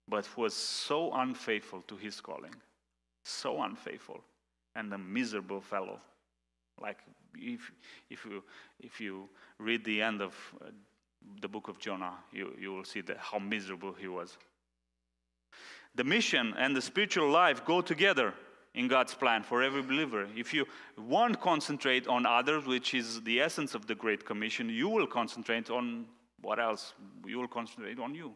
But 0.07 0.27
was 0.37 0.53
so 0.53 1.13
unfaithful 1.13 1.81
to 1.87 1.97
his 1.97 2.21
calling, 2.21 2.53
so 3.23 3.63
unfaithful, 3.63 4.21
and 4.75 4.93
a 4.93 4.97
miserable 4.97 5.61
fellow. 5.61 5.99
Like 6.81 6.99
if, 7.35 7.71
if, 8.09 8.25
you, 8.25 8.43
if 8.79 8.99
you 8.99 9.29
read 9.57 9.83
the 9.85 10.01
end 10.01 10.21
of 10.21 10.33
uh, 10.61 10.69
the 11.41 11.47
book 11.47 11.67
of 11.67 11.79
Jonah, 11.79 12.13
you, 12.31 12.53
you 12.59 12.73
will 12.73 12.83
see 12.83 13.01
that 13.01 13.17
how 13.17 13.39
miserable 13.39 13.93
he 13.93 14.07
was. 14.07 14.37
The 15.95 16.03
mission 16.03 16.53
and 16.57 16.75
the 16.75 16.81
spiritual 16.81 17.29
life 17.29 17.63
go 17.65 17.81
together 17.81 18.33
in 18.75 18.89
God's 18.89 19.13
plan 19.13 19.41
for 19.41 19.63
every 19.63 19.81
believer. 19.81 20.27
If 20.35 20.53
you 20.53 20.65
won't 20.97 21.39
concentrate 21.39 22.07
on 22.07 22.25
others, 22.25 22.65
which 22.65 22.93
is 22.93 23.21
the 23.21 23.39
essence 23.39 23.73
of 23.73 23.87
the 23.87 23.95
Great 23.95 24.25
Commission, 24.25 24.69
you 24.69 24.89
will 24.89 25.07
concentrate 25.07 25.69
on 25.69 26.05
what 26.41 26.59
else? 26.59 26.93
You 27.25 27.39
will 27.39 27.47
concentrate 27.47 27.99
on 27.99 28.13
you. 28.13 28.33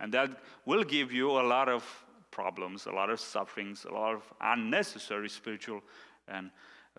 And 0.00 0.12
that 0.12 0.38
will 0.64 0.84
give 0.84 1.12
you 1.12 1.30
a 1.30 1.42
lot 1.42 1.68
of 1.68 1.84
problems, 2.30 2.86
a 2.86 2.92
lot 2.92 3.10
of 3.10 3.18
sufferings, 3.18 3.84
a 3.84 3.92
lot 3.92 4.14
of 4.14 4.22
unnecessary 4.40 5.28
spiritual 5.28 5.80
and 6.28 6.50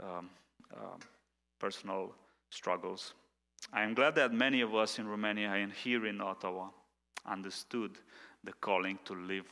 um, 0.02 0.30
uh, 0.74 0.98
personal 1.60 2.14
struggles. 2.50 3.14
I 3.74 3.84
am 3.84 3.94
glad 3.94 4.16
that 4.16 4.34
many 4.34 4.62
of 4.62 4.74
us 4.76 5.00
in 5.00 5.08
Romania 5.08 5.52
and 5.52 5.72
here 5.72 6.06
in 6.06 6.22
Ottawa 6.22 6.70
understood 7.26 7.98
the 8.44 8.54
calling 8.54 8.98
to 9.06 9.14
live 9.14 9.48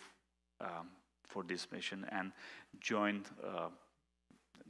um, 0.61 0.89
for 1.23 1.43
this 1.43 1.71
mission 1.71 2.05
and 2.11 2.31
joined 2.79 3.25
uh, 3.43 3.67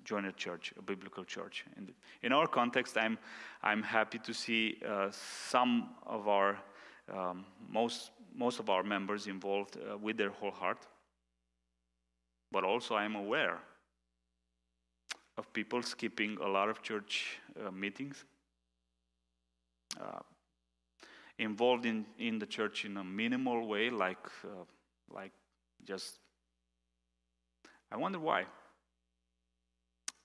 join 0.04 0.26
a 0.26 0.32
church, 0.34 0.74
a 0.78 0.82
biblical 0.82 1.24
church. 1.24 1.64
In, 1.78 1.86
the, 1.86 1.94
in 2.22 2.34
our 2.34 2.48
context, 2.48 2.98
I'm 2.98 3.18
I'm 3.64 3.82
happy 3.82 4.20
to 4.20 4.34
see 4.34 4.82
uh, 4.88 5.10
some 5.12 5.92
of 6.06 6.28
our 6.28 6.58
um, 7.14 7.46
most 7.70 8.12
most 8.36 8.60
of 8.60 8.70
our 8.70 8.84
members 8.84 9.28
involved 9.28 9.78
uh, 9.78 9.98
with 9.98 10.18
their 10.18 10.30
whole 10.30 10.52
heart. 10.52 10.80
But 12.52 12.64
also, 12.64 12.96
I'm 12.96 13.16
aware 13.16 13.60
of 15.38 15.52
people 15.54 15.82
skipping 15.82 16.38
a 16.42 16.48
lot 16.48 16.70
of 16.70 16.82
church 16.82 17.38
uh, 17.66 17.72
meetings. 17.72 18.24
Uh, 20.00 20.20
involved 21.38 21.86
in, 21.86 22.06
in 22.18 22.40
the 22.40 22.46
church 22.46 22.86
in 22.86 22.98
a 22.98 23.04
minimal 23.04 23.68
way, 23.68 23.90
like 23.90 24.26
uh, 24.44 24.64
like 25.14 25.32
just, 25.86 26.20
I 27.92 27.98
wonder 27.98 28.20
why. 28.20 28.46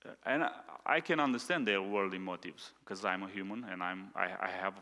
Uh, 0.05 0.09
and 0.25 0.45
I, 0.85 0.99
can 0.99 1.19
understand 1.19 1.67
their 1.67 1.81
worldly 1.81 2.17
motives 2.17 2.71
because 2.79 3.05
I'm 3.05 3.23
a 3.23 3.29
human 3.29 3.63
and 3.65 3.83
I'm, 3.83 4.07
I, 4.15 4.31
I 4.41 4.49
have 4.49 4.73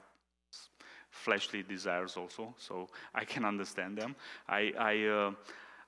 fleshly 1.24 1.64
desires 1.64 2.18
also, 2.18 2.56
so 2.58 2.88
I 3.14 3.26
can 3.26 3.46
understand 3.46 3.98
them. 3.98 4.16
I, 4.48 4.74
I, 4.80 5.06
uh, 5.06 5.32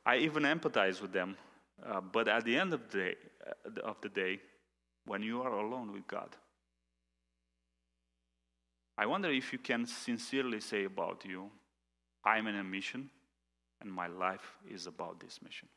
I 0.05 0.17
even 0.17 0.43
empathize 0.43 1.01
with 1.01 1.13
them. 1.13 1.37
Uh, 1.83 2.01
but 2.01 2.27
at 2.27 2.43
the 2.43 2.55
end 2.55 2.73
of 2.73 2.89
the, 2.91 2.97
day, 2.97 3.15
uh, 3.47 3.89
of 3.89 3.95
the 4.01 4.09
day, 4.09 4.39
when 5.05 5.23
you 5.23 5.41
are 5.41 5.53
alone 5.53 5.91
with 5.91 6.05
God, 6.07 6.35
I 8.97 9.05
wonder 9.05 9.31
if 9.31 9.51
you 9.51 9.59
can 9.59 9.85
sincerely 9.85 10.59
say 10.59 10.83
about 10.85 11.23
you, 11.25 11.49
I'm 12.23 12.47
in 12.47 12.55
a 12.55 12.63
mission 12.63 13.09
and 13.79 13.91
my 13.91 14.07
life 14.07 14.57
is 14.69 14.85
about 14.85 15.19
this 15.19 15.39
mission. 15.41 15.67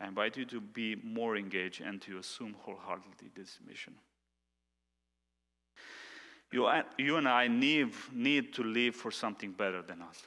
I 0.00 0.08
invite 0.08 0.36
you 0.36 0.44
to 0.46 0.60
be 0.60 0.96
more 1.02 1.36
engaged 1.36 1.80
and 1.80 2.00
to 2.02 2.18
assume 2.18 2.54
wholeheartedly 2.60 3.30
this 3.34 3.58
mission. 3.66 3.94
You, 6.50 6.70
you 6.96 7.16
and 7.16 7.28
I 7.28 7.48
need, 7.48 7.92
need 8.12 8.54
to 8.54 8.62
live 8.62 8.94
for 8.94 9.10
something 9.10 9.52
better 9.52 9.82
than 9.82 10.00
us 10.00 10.22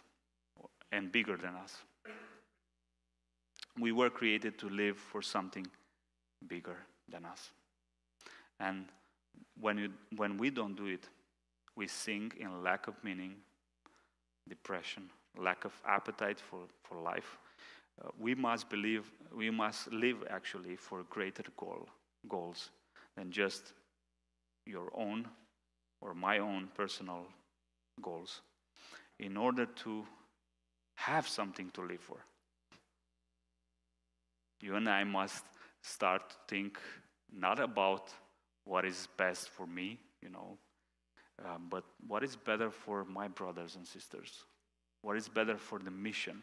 and 0.92 1.12
bigger 1.12 1.38
than 1.38 1.56
us. 1.56 1.78
We 3.80 3.92
were 3.92 4.10
created 4.10 4.60
to 4.60 4.70
live 4.70 4.98
for 4.98 5.22
something 5.22 5.66
bigger 6.48 6.78
than 7.10 7.26
us. 7.26 7.50
And 8.60 8.86
when, 9.60 9.78
you, 9.78 9.90
when 10.16 10.38
we 10.38 10.50
don't 10.50 10.76
do 10.76 10.86
it, 10.86 11.08
we 11.76 11.88
sink 11.88 12.36
in 12.40 12.64
lack 12.64 12.88
of 12.88 13.02
meaning, 13.04 13.36
depression, 14.48 15.10
lack 15.38 15.66
of 15.66 15.72
appetite 15.88 16.40
for, 16.40 16.60
for 16.84 17.02
life, 17.02 17.38
uh, 18.04 18.10
we 18.20 18.36
must 18.36 18.70
believe, 18.70 19.10
we 19.36 19.50
must 19.50 19.92
live 19.92 20.24
actually 20.30 20.76
for 20.76 21.04
greater 21.10 21.44
goal, 21.58 21.88
goals 22.28 22.70
than 23.16 23.32
just 23.32 23.74
your 24.66 24.92
own 24.94 25.28
or 26.02 26.14
my 26.14 26.40
own 26.40 26.68
personal 26.76 27.26
goals 28.02 28.42
in 29.20 29.38
order 29.38 29.66
to 29.66 30.06
have 30.96 31.28
something 31.28 31.70
to 31.72 31.82
live 31.82 32.02
for. 32.02 32.18
You 34.60 34.76
and 34.76 34.90
I 34.90 35.04
must 35.04 35.44
start 35.82 36.30
to 36.30 36.36
think 36.48 36.80
not 37.32 37.60
about 37.60 38.10
what 38.66 38.86
is 38.86 39.08
best 39.18 39.50
for 39.50 39.66
me, 39.66 40.00
you 40.22 40.30
know, 40.30 40.58
uh, 41.44 41.58
but 41.70 41.84
what 42.08 42.24
is 42.24 42.36
better 42.36 42.70
for 42.70 43.06
my 43.06 43.28
brothers 43.28 43.76
and 43.76 43.88
sisters? 43.88 44.46
What 45.02 45.18
is 45.18 45.28
better 45.28 45.58
for 45.58 45.80
the 45.80 45.90
mission? 45.90 46.42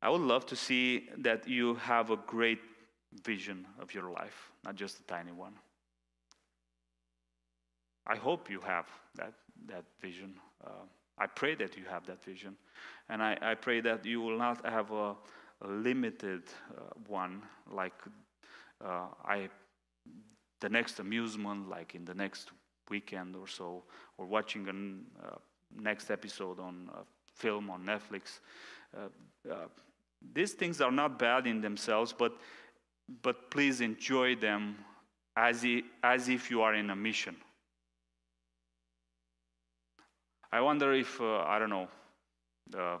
I 0.00 0.10
would 0.10 0.20
love 0.20 0.46
to 0.46 0.56
see 0.56 1.08
that 1.18 1.48
you 1.48 1.74
have 1.76 2.10
a 2.10 2.16
great 2.16 2.60
vision 3.24 3.66
of 3.80 3.94
your 3.94 4.10
life, 4.10 4.50
not 4.64 4.76
just 4.76 5.00
a 5.00 5.02
tiny 5.04 5.32
one. 5.32 5.54
I 8.06 8.16
hope 8.16 8.50
you 8.50 8.60
have 8.60 8.86
that, 9.16 9.34
that 9.66 9.84
vision. 10.00 10.34
Uh, 10.64 10.86
I 11.18 11.26
pray 11.26 11.54
that 11.56 11.76
you 11.76 11.84
have 11.90 12.06
that 12.06 12.22
vision. 12.24 12.56
And 13.08 13.22
I, 13.22 13.36
I 13.40 13.54
pray 13.54 13.80
that 13.80 14.04
you 14.04 14.20
will 14.20 14.38
not 14.38 14.64
have 14.64 14.90
a, 14.92 15.14
a 15.62 15.68
limited 15.68 16.42
uh, 16.76 16.80
one, 17.06 17.42
like 17.70 17.92
uh, 18.84 19.06
I, 19.24 19.48
the 20.60 20.68
next 20.68 21.00
amusement, 21.00 21.68
like 21.68 21.94
in 21.94 22.04
the 22.04 22.14
next 22.14 22.50
weekend 22.88 23.36
or 23.36 23.46
so, 23.46 23.84
or 24.16 24.26
watching 24.26 24.66
a 24.68 25.26
uh, 25.26 25.36
next 25.76 26.10
episode 26.10 26.60
on 26.60 26.88
a 26.94 27.02
film 27.34 27.68
on 27.70 27.84
Netflix. 27.84 28.40
Uh, 28.96 29.08
uh, 29.50 29.66
these 30.34 30.52
things 30.52 30.80
are 30.80 30.90
not 30.90 31.18
bad 31.18 31.46
in 31.46 31.60
themselves, 31.60 32.12
but, 32.16 32.32
but 33.22 33.50
please 33.50 33.80
enjoy 33.80 34.36
them 34.36 34.76
as, 35.36 35.64
if, 35.64 35.84
as 36.02 36.28
if 36.28 36.50
you 36.50 36.62
are 36.62 36.74
in 36.74 36.90
a 36.90 36.96
mission. 36.96 37.36
I 40.50 40.60
wonder 40.60 40.92
if, 40.94 41.20
uh, 41.20 41.40
I 41.40 41.58
don't 41.58 41.70
know, 41.70 41.88
the 42.70 42.98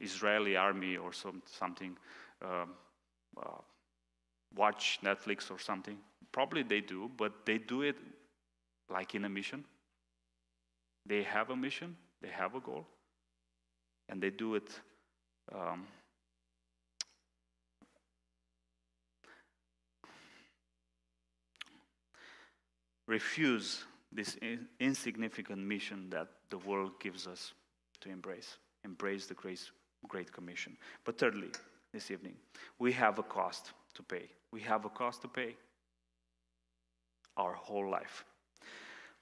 Israeli 0.00 0.56
army 0.56 0.96
or 0.96 1.12
some, 1.12 1.42
something 1.46 1.96
uh, 2.44 2.66
uh, 3.40 3.60
watch 4.56 4.98
Netflix 5.02 5.50
or 5.50 5.58
something. 5.58 5.98
Probably 6.32 6.62
they 6.62 6.80
do, 6.80 7.10
but 7.16 7.46
they 7.46 7.58
do 7.58 7.82
it 7.82 7.96
like 8.90 9.14
in 9.14 9.24
a 9.24 9.28
mission. 9.28 9.64
They 11.06 11.22
have 11.22 11.50
a 11.50 11.56
mission, 11.56 11.96
they 12.22 12.28
have 12.28 12.54
a 12.54 12.60
goal, 12.60 12.86
and 14.08 14.20
they 14.20 14.30
do 14.30 14.54
it. 14.54 14.68
Um, 15.54 15.86
refuse 23.06 23.84
this 24.12 24.36
in 24.36 24.66
insignificant 24.80 25.58
mission 25.58 26.08
that 26.10 26.28
the 26.50 26.58
world 26.58 26.92
gives 27.00 27.26
us 27.26 27.52
to 28.00 28.10
embrace. 28.10 28.58
Embrace 28.84 29.26
the 29.26 29.34
grace, 29.34 29.70
Great 30.08 30.32
Commission. 30.32 30.76
But 31.04 31.18
thirdly, 31.18 31.50
this 31.92 32.10
evening, 32.10 32.34
we 32.78 32.92
have 32.92 33.18
a 33.18 33.22
cost 33.22 33.72
to 33.94 34.02
pay. 34.02 34.28
We 34.50 34.60
have 34.60 34.84
a 34.84 34.88
cost 34.88 35.22
to 35.22 35.28
pay 35.28 35.56
our 37.36 37.54
whole 37.54 37.90
life. 37.90 38.24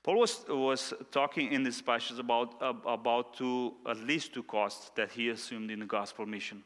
Paul 0.03 0.19
was, 0.19 0.45
was 0.49 0.93
talking 1.13 1.53
in 1.53 1.63
this 1.63 1.81
passage 1.81 2.19
about, 2.19 2.57
about 2.61 3.35
two, 3.35 3.75
at 3.89 3.99
least 3.99 4.35
two 4.35 4.43
costs 4.43 4.91
that 4.97 5.13
he 5.13 5.29
assumed 5.29 5.71
in 5.71 5.79
the 5.79 5.87
gospel 5.87 6.27
mission 6.27 6.63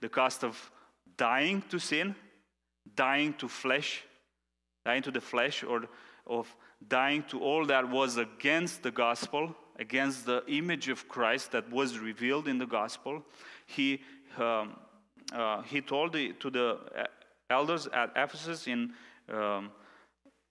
the 0.00 0.08
cost 0.08 0.44
of 0.44 0.70
dying 1.16 1.62
to 1.68 1.78
sin, 1.78 2.14
dying 2.96 3.34
to 3.34 3.48
flesh, 3.48 4.02
dying 4.84 5.02
to 5.02 5.10
the 5.10 5.20
flesh, 5.20 5.62
or 5.62 5.84
of 6.26 6.54
dying 6.88 7.22
to 7.28 7.40
all 7.40 7.66
that 7.66 7.88
was 7.88 8.16
against 8.16 8.82
the 8.82 8.90
gospel, 8.90 9.54
against 9.78 10.26
the 10.26 10.44
image 10.46 10.88
of 10.88 11.08
Christ 11.08 11.52
that 11.52 11.70
was 11.70 11.98
revealed 11.98 12.48
in 12.48 12.58
the 12.58 12.66
gospel. 12.66 13.22
He, 13.66 14.00
um, 14.38 14.76
uh, 15.32 15.62
he 15.62 15.80
told 15.80 16.12
the, 16.12 16.32
to 16.34 16.50
the 16.50 16.78
uh, 16.96 17.04
elders 17.50 17.86
at 17.92 18.12
Ephesus 18.16 18.66
in, 18.66 18.92
um, 19.32 19.70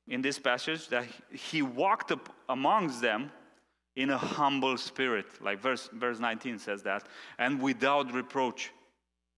in 0.07 0.21
this 0.21 0.39
passage 0.39 0.87
that 0.89 1.05
he 1.31 1.61
walked 1.61 2.11
up 2.11 2.29
amongst 2.49 3.01
them 3.01 3.31
in 3.95 4.11
a 4.11 4.17
humble 4.17 4.77
spirit, 4.77 5.25
like 5.41 5.59
verse, 5.59 5.89
verse 5.91 6.19
19 6.19 6.57
says 6.59 6.83
that, 6.83 7.07
and 7.37 7.61
without 7.61 8.13
reproach. 8.13 8.71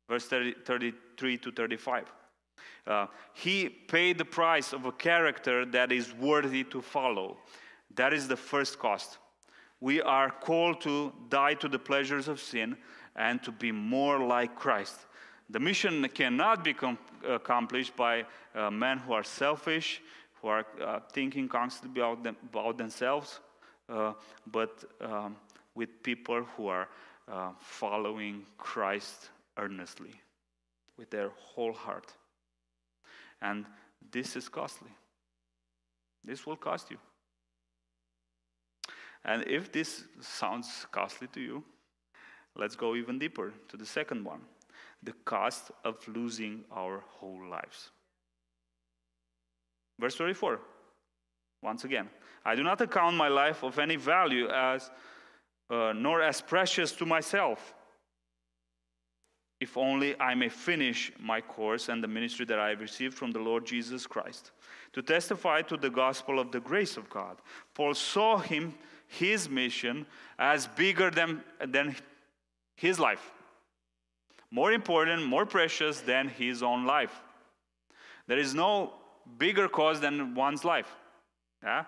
Verse 0.10 0.26
30, 0.26 0.56
33 0.66 1.38
to 1.38 1.52
35. 1.52 2.12
Uh, 2.88 3.08
he 3.34 3.70
paid 3.70 4.18
the 4.18 4.26
price 4.26 4.74
of 4.74 4.86
a 4.86 4.92
character 4.92 5.66
that 5.66 5.92
is 5.92 6.14
worthy 6.14 6.64
to 6.66 6.82
follow. 6.82 7.38
That 7.96 8.14
is 8.14 8.28
the 8.28 8.38
first 8.38 8.80
cost. 8.80 9.18
We 9.80 10.02
are 10.02 10.30
called 10.30 10.82
to 10.82 11.14
die 11.30 11.56
to 11.56 11.68
the 11.68 11.80
pleasures 11.80 12.28
of 12.28 12.40
sin 12.40 12.78
and 13.16 13.42
to 13.44 13.52
be 13.52 13.72
more 13.72 14.20
like 14.20 14.56
Christ. 14.56 15.00
The 15.50 15.60
mission 15.60 16.08
cannot 16.10 16.64
be 16.64 16.74
com- 16.74 16.98
accomplished 17.28 17.96
by 17.96 18.26
uh, 18.56 18.72
men 18.72 19.00
who 19.00 19.14
are 19.14 19.24
selfish, 19.24 20.02
who 20.42 20.48
are 20.48 20.66
uh, 20.82 21.00
thinking 21.12 21.50
constantly 21.50 22.02
about, 22.02 22.24
them, 22.24 22.38
about 22.44 22.78
themselves, 22.78 23.40
uh, 23.90 24.14
but 24.52 24.84
um, 25.02 25.36
with 25.76 26.02
people 26.04 26.44
who 26.56 26.68
are 26.68 26.88
uh, 27.28 27.50
following 27.60 28.46
Christ 28.58 29.30
earnestly 29.58 30.14
with 30.98 31.10
their 31.10 31.30
whole 31.36 31.74
heart. 31.74 32.14
And 33.42 33.66
this 34.12 34.36
is 34.36 34.50
costly. 34.50 34.92
This 36.24 36.46
will 36.46 36.58
cost 36.58 36.92
you. 36.92 36.98
And 39.24 39.44
if 39.48 39.72
this 39.72 40.06
sounds 40.20 40.86
costly 40.92 41.28
to 41.28 41.42
you, 41.42 41.64
let's 42.56 42.76
go 42.76 42.96
even 42.96 43.20
deeper 43.20 43.54
to 43.70 43.78
the 43.78 43.86
second 43.86 44.24
one 44.24 44.42
the 45.04 45.14
cost 45.26 45.72
of 45.84 46.08
losing 46.08 46.64
our 46.72 47.04
whole 47.08 47.44
lives. 47.50 47.90
Verse 50.00 50.16
34, 50.16 50.60
once 51.64 51.84
again, 51.84 52.10
I 52.46 52.56
do 52.56 52.64
not 52.64 52.82
account 52.82 53.16
my 53.16 53.28
life 53.28 53.64
of 53.64 53.80
any 53.80 53.96
value 53.96 54.48
as, 54.50 54.90
uh, 55.70 55.94
nor 55.96 56.22
as 56.22 56.42
precious 56.42 56.92
to 56.94 57.06
myself 57.06 57.74
if 59.62 59.78
only 59.78 60.20
I 60.20 60.34
may 60.34 60.50
finish 60.50 61.12
my 61.20 61.40
course 61.40 61.88
and 61.88 62.04
the 62.04 62.08
ministry 62.08 62.46
that 62.48 62.58
I 62.60 62.70
have 62.70 62.82
received 62.82 63.14
from 63.14 63.32
the 63.32 63.40
Lord 63.40 63.64
Jesus 63.64 64.08
Christ, 64.08 64.52
to 64.94 65.04
testify 65.04 65.62
to 65.62 65.78
the 65.78 65.90
gospel 65.90 66.40
of 66.40 66.52
the 66.52 66.60
grace 66.60 66.98
of 66.98 67.10
God. 67.12 67.38
Paul 67.76 67.94
saw 67.94 68.40
him, 68.40 68.74
his 69.08 69.48
mission, 69.48 70.08
as 70.40 70.66
bigger 70.66 71.12
than, 71.12 71.44
than 71.66 71.96
his 72.76 73.00
life, 73.00 73.32
more 74.50 74.72
important, 74.72 75.24
more 75.26 75.46
precious 75.46 76.02
than 76.02 76.28
his 76.28 76.64
own 76.64 76.86
life. 76.86 77.22
There 78.28 78.40
is 78.40 78.56
no 78.56 78.94
bigger 79.38 79.68
cause 79.70 80.00
than 80.00 80.34
one's 80.34 80.66
life. 80.66 80.92
Yeah? 81.64 81.86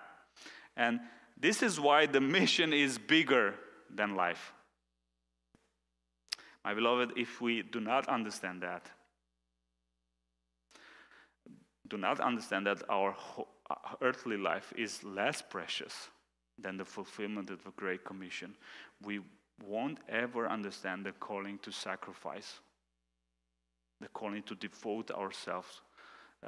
And 0.76 1.00
this 1.36 1.60
is 1.62 1.80
why 1.80 2.06
the 2.06 2.20
mission 2.20 2.72
is 2.72 2.98
bigger 2.98 3.54
than 3.92 4.14
life. 4.14 4.52
My 6.64 6.72
beloved, 6.72 7.12
if 7.16 7.42
we 7.42 7.62
do 7.62 7.78
not 7.78 8.08
understand 8.08 8.62
that, 8.62 8.90
do 11.88 11.98
not 11.98 12.20
understand 12.20 12.66
that 12.66 12.82
our 12.88 13.14
uh, 13.68 13.74
earthly 14.00 14.38
life 14.38 14.72
is 14.74 15.04
less 15.04 15.42
precious 15.42 16.08
than 16.58 16.78
the 16.78 16.84
fulfillment 16.84 17.50
of 17.50 17.62
the 17.64 17.70
Great 17.72 18.04
Commission, 18.04 18.56
we 19.02 19.20
won't 19.66 19.98
ever 20.08 20.48
understand 20.48 21.04
the 21.04 21.12
calling 21.12 21.58
to 21.58 21.70
sacrifice, 21.70 22.60
the 24.00 24.08
calling 24.08 24.42
to 24.44 24.54
devote 24.54 25.10
ourselves, 25.10 25.82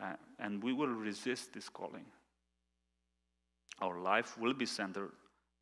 uh, 0.00 0.14
and 0.38 0.62
we 0.62 0.72
will 0.72 0.88
resist 0.88 1.52
this 1.52 1.68
calling. 1.68 2.06
Our 3.80 4.00
life 4.00 4.38
will 4.38 4.54
be 4.54 4.66
centered 4.66 5.12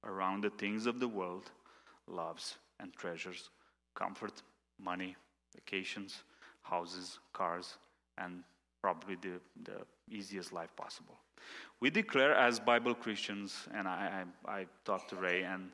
around 0.04 0.44
the 0.44 0.50
things 0.50 0.86
of 0.86 1.00
the 1.00 1.08
world, 1.08 1.50
loves, 2.06 2.56
and 2.78 2.92
treasures 2.92 3.50
comfort, 3.94 4.42
money, 4.78 5.16
vacations, 5.54 6.22
houses, 6.62 7.18
cars, 7.32 7.78
and 8.18 8.42
probably 8.80 9.16
the, 9.16 9.40
the 9.62 9.78
easiest 10.10 10.52
life 10.52 10.74
possible. 10.76 11.16
We 11.80 11.90
declare 11.90 12.34
as 12.34 12.58
Bible 12.58 12.94
Christians, 12.94 13.66
and 13.74 13.86
I, 13.86 14.24
I, 14.46 14.52
I 14.60 14.66
talked 14.84 15.10
to 15.10 15.16
Ray, 15.16 15.42
and 15.42 15.70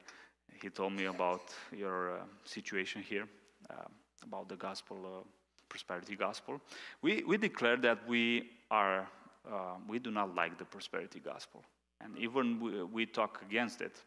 he 0.60 0.68
told 0.68 0.92
me 0.92 1.06
about 1.06 1.42
your 1.76 2.18
uh, 2.18 2.20
situation 2.44 3.02
here, 3.02 3.26
uh, 3.70 3.74
about 4.22 4.48
the 4.48 4.56
gospel, 4.56 4.96
uh, 5.04 5.24
prosperity 5.68 6.16
gospel. 6.16 6.60
We, 7.02 7.22
we 7.26 7.36
declare 7.36 7.76
that 7.78 8.06
we 8.08 8.50
are, 8.70 9.08
uh, 9.50 9.76
we 9.88 9.98
do 9.98 10.10
not 10.10 10.34
like 10.34 10.58
the 10.58 10.64
prosperity 10.64 11.20
gospel, 11.20 11.64
and 12.00 12.16
even 12.18 12.60
we, 12.60 12.82
we 12.82 13.06
talk 13.06 13.42
against 13.42 13.80
it. 13.80 14.02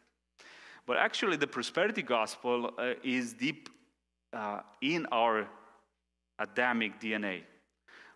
But 0.86 0.98
actually, 0.98 1.36
the 1.36 1.46
prosperity 1.46 2.02
gospel 2.02 2.72
uh, 2.78 2.92
is 3.02 3.32
deep 3.32 3.70
uh, 4.34 4.60
in 4.80 5.06
our 5.12 5.46
Adamic 6.38 7.00
DNA. 7.00 7.42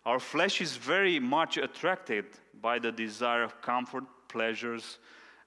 Our 0.05 0.19
flesh 0.19 0.61
is 0.61 0.75
very 0.75 1.19
much 1.19 1.57
attracted 1.57 2.25
by 2.61 2.79
the 2.79 2.91
desire 2.91 3.43
of 3.43 3.61
comfort, 3.61 4.03
pleasures, 4.27 4.99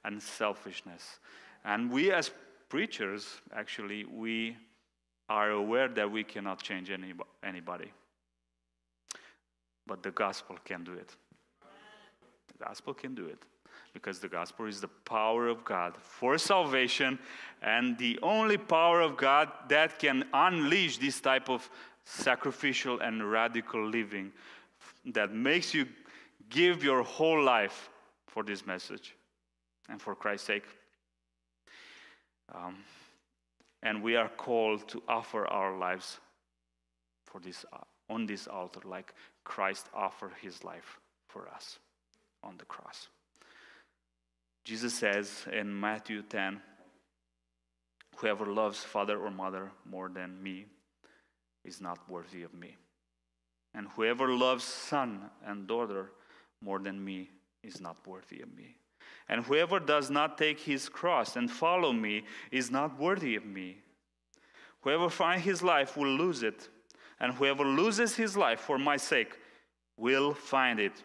and 0.04 0.22
selfishness. 0.22 1.20
And 1.64 1.90
we, 1.90 2.12
as 2.12 2.30
preachers, 2.68 3.40
actually, 3.54 4.04
we 4.04 4.56
are 5.28 5.50
aware 5.50 5.88
that 5.88 6.10
we 6.10 6.24
cannot 6.24 6.62
change 6.62 6.90
any, 6.90 7.12
anybody. 7.42 7.92
But 9.86 10.02
the 10.02 10.10
gospel 10.10 10.56
can 10.64 10.84
do 10.84 10.92
it. 10.92 11.14
The 12.48 12.64
gospel 12.64 12.94
can 12.94 13.14
do 13.14 13.26
it 13.26 13.42
because 13.93 14.18
the 14.18 14.28
gospel 14.28 14.66
is 14.66 14.80
the 14.80 14.88
power 14.88 15.49
of 15.49 15.64
God 15.64 15.97
for 16.01 16.38
salvation 16.38 17.18
and 17.62 17.99
the 17.99 18.18
only 18.22 18.57
power 18.57 19.01
of 19.01 19.16
God 19.16 19.51
that 19.68 19.99
can 19.99 20.24
unleash 20.32 20.99
this 20.99 21.20
type 21.20 21.49
of 21.49 21.68
sacrificial 22.05 23.01
and 23.01 23.30
radical 23.30 23.86
living 23.86 24.32
that 25.05 25.32
makes 25.32 25.74
you 25.74 25.86
give 26.49 26.82
your 26.82 27.03
whole 27.03 27.43
life 27.43 27.90
for 28.26 28.43
this 28.43 28.66
message 28.66 29.14
and 29.88 30.01
for 30.01 30.14
Christ's 30.14 30.47
sake. 30.47 30.64
Um, 32.55 32.78
and 33.82 34.03
we 34.03 34.16
are 34.16 34.28
called 34.28 34.88
to 34.88 35.03
offer 35.09 35.47
our 35.47 35.76
lives 35.76 36.18
for 37.24 37.40
this 37.40 37.64
uh, 37.72 37.78
on 38.11 38.26
this 38.26 38.47
altar 38.47 38.80
like 38.84 39.14
Christ 39.45 39.86
offered 39.95 40.32
his 40.40 40.62
life 40.64 40.99
for 41.28 41.49
us 41.49 41.78
on 42.43 42.57
the 42.59 42.64
cross. 42.66 43.09
Jesus 44.64 44.94
says 44.94 45.44
in 45.52 45.78
Matthew 45.78 46.22
10 46.22 46.60
Whoever 48.16 48.46
loves 48.46 48.84
father 48.84 49.18
or 49.18 49.30
mother 49.30 49.72
more 49.84 50.08
than 50.08 50.40
me 50.40 50.66
is 51.64 51.80
not 51.80 51.98
worthy 52.08 52.44
of 52.44 52.54
me. 52.54 52.76
And 53.74 53.88
whoever 53.88 54.28
loves 54.28 54.64
son 54.64 55.30
and 55.44 55.66
daughter 55.66 56.12
more 56.60 56.78
than 56.78 57.04
me 57.04 57.30
is 57.62 57.80
not 57.80 57.96
worthy 58.06 58.40
of 58.42 58.54
me. 58.54 58.76
And 59.28 59.44
whoever 59.44 59.80
does 59.80 60.10
not 60.10 60.38
take 60.38 60.60
his 60.60 60.88
cross 60.88 61.36
and 61.36 61.50
follow 61.50 61.92
me 61.92 62.24
is 62.50 62.70
not 62.70 62.98
worthy 62.98 63.34
of 63.34 63.44
me. 63.44 63.78
Whoever 64.82 65.08
finds 65.08 65.44
his 65.44 65.62
life 65.62 65.96
will 65.96 66.14
lose 66.14 66.42
it, 66.42 66.68
and 67.18 67.32
whoever 67.32 67.64
loses 67.64 68.16
his 68.16 68.36
life 68.36 68.60
for 68.60 68.78
my 68.78 68.96
sake 68.96 69.38
will 69.96 70.34
find 70.34 70.78
it. 70.80 71.02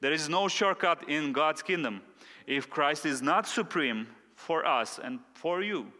There 0.00 0.12
is 0.12 0.28
no 0.28 0.46
shortcut 0.48 1.08
in 1.08 1.32
God's 1.32 1.62
kingdom 1.62 2.02
if 2.48 2.70
Christ 2.70 3.04
is 3.04 3.20
not 3.20 3.46
supreme 3.46 4.06
for 4.34 4.66
us 4.66 4.98
and 5.02 5.20
for 5.34 5.62
you. 5.62 5.92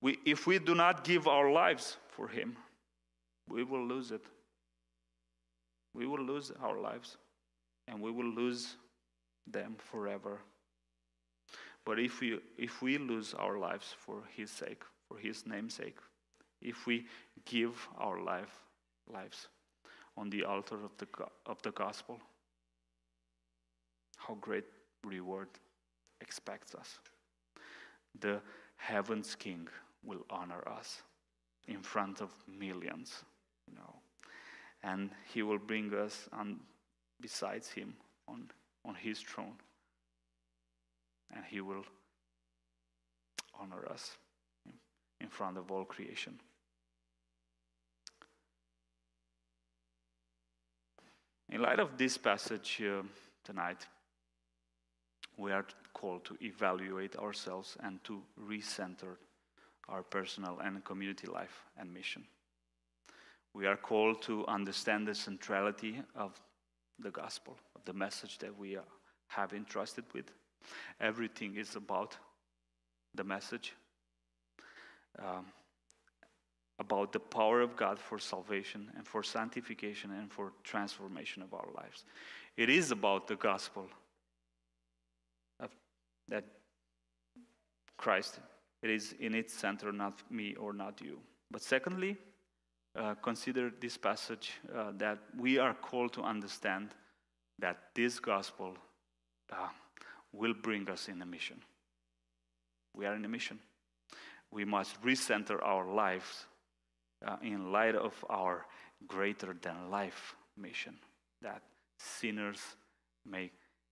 We, 0.00 0.18
if 0.24 0.46
we 0.46 0.60
do 0.60 0.76
not 0.76 1.02
give 1.02 1.26
our 1.26 1.50
lives 1.50 1.96
for 2.08 2.28
Him, 2.28 2.56
we 3.48 3.64
will 3.64 3.84
lose 3.84 4.12
it. 4.12 4.24
We 5.94 6.06
will 6.06 6.22
lose 6.22 6.52
our 6.62 6.78
lives 6.78 7.16
and 7.88 8.00
we 8.00 8.12
will 8.12 8.32
lose 8.32 8.76
them 9.48 9.74
forever. 9.78 10.38
But 11.84 11.98
if 11.98 12.20
we, 12.20 12.38
if 12.56 12.80
we 12.80 12.98
lose 12.98 13.34
our 13.34 13.58
lives 13.58 13.92
for 13.98 14.22
His 14.36 14.52
sake, 14.52 14.84
for 15.08 15.18
His 15.18 15.44
name's 15.44 15.74
sake, 15.74 15.98
if 16.62 16.86
we 16.86 17.06
give 17.46 17.88
our 17.98 18.22
life, 18.22 18.60
lives 19.12 19.48
on 20.16 20.30
the 20.30 20.44
altar 20.44 20.76
of 20.84 20.92
the, 20.98 21.08
of 21.46 21.60
the 21.62 21.72
gospel, 21.72 22.20
how 24.26 24.34
great 24.34 24.64
reward 25.04 25.48
expects 26.20 26.74
us. 26.74 26.98
The 28.18 28.40
heaven's 28.76 29.34
king 29.34 29.68
will 30.04 30.24
honor 30.30 30.66
us 30.68 31.02
in 31.68 31.82
front 31.82 32.20
of 32.20 32.30
millions, 32.46 33.24
you 33.68 33.74
know, 33.74 33.94
and 34.82 35.10
he 35.32 35.42
will 35.42 35.58
bring 35.58 35.92
us 35.94 36.28
on 36.32 36.60
besides 37.20 37.68
him 37.68 37.94
on, 38.28 38.48
on 38.84 38.94
his 38.94 39.20
throne, 39.20 39.56
and 41.34 41.44
he 41.48 41.60
will 41.60 41.84
honor 43.60 43.86
us 43.90 44.16
in, 45.20 45.28
front 45.28 45.58
of 45.58 45.70
all 45.70 45.84
creation. 45.84 46.40
In 51.50 51.60
light 51.62 51.78
of 51.78 51.98
this 51.98 52.16
passage 52.16 52.80
uh, 52.82 53.02
tonight, 53.44 53.86
we 55.40 55.52
are 55.52 55.64
called 55.94 56.24
to 56.26 56.36
evaluate 56.42 57.16
ourselves 57.16 57.76
and 57.82 58.02
to 58.04 58.22
recenter 58.38 59.16
our 59.88 60.02
personal 60.02 60.58
and 60.62 60.84
community 60.84 61.26
life 61.26 61.64
and 61.78 61.92
mission. 61.92 62.24
We 63.54 63.66
are 63.66 63.76
called 63.76 64.22
to 64.22 64.46
understand 64.46 65.08
the 65.08 65.14
centrality 65.14 66.02
of 66.14 66.38
the 66.98 67.10
gospel, 67.10 67.56
of 67.74 67.84
the 67.86 67.94
message 67.94 68.38
that 68.38 68.56
we 68.56 68.76
have 69.28 69.52
entrusted 69.52 70.04
with. 70.12 70.30
Everything 71.00 71.56
is 71.56 71.74
about 71.74 72.16
the 73.14 73.24
message, 73.24 73.72
um, 75.18 75.46
about 76.78 77.12
the 77.12 77.18
power 77.18 77.62
of 77.62 77.76
God 77.76 77.98
for 77.98 78.18
salvation 78.18 78.90
and 78.94 79.06
for 79.06 79.22
sanctification 79.22 80.12
and 80.12 80.30
for 80.30 80.52
transformation 80.62 81.42
of 81.42 81.54
our 81.54 81.68
lives. 81.74 82.04
It 82.56 82.68
is 82.68 82.90
about 82.90 83.26
the 83.26 83.36
gospel 83.36 83.88
that 86.30 86.44
Christ, 87.96 88.40
it 88.82 88.90
is 88.90 89.14
in 89.20 89.34
its 89.34 89.52
center, 89.52 89.92
not 89.92 90.22
me 90.30 90.54
or 90.54 90.72
not 90.72 91.00
you. 91.02 91.18
But 91.50 91.62
secondly, 91.62 92.16
uh, 92.96 93.14
consider 93.16 93.70
this 93.80 93.96
passage 93.96 94.52
uh, 94.74 94.92
that 94.96 95.18
we 95.38 95.58
are 95.58 95.74
called 95.74 96.12
to 96.14 96.22
understand 96.22 96.94
that 97.58 97.76
this 97.94 98.18
gospel 98.18 98.76
uh, 99.52 99.68
will 100.32 100.54
bring 100.54 100.88
us 100.88 101.08
in 101.08 101.20
a 101.22 101.26
mission. 101.26 101.60
We 102.94 103.06
are 103.06 103.14
in 103.14 103.24
a 103.24 103.28
mission. 103.28 103.58
We 104.50 104.64
must 104.64 105.00
recenter 105.02 105.62
our 105.62 105.86
lives 105.86 106.46
uh, 107.26 107.36
in 107.42 107.70
light 107.70 107.94
of 107.94 108.24
our 108.28 108.66
greater 109.06 109.56
than 109.60 109.90
life 109.90 110.34
mission 110.56 110.96
that 111.42 111.62
sinners 111.98 112.60
may 113.26 113.50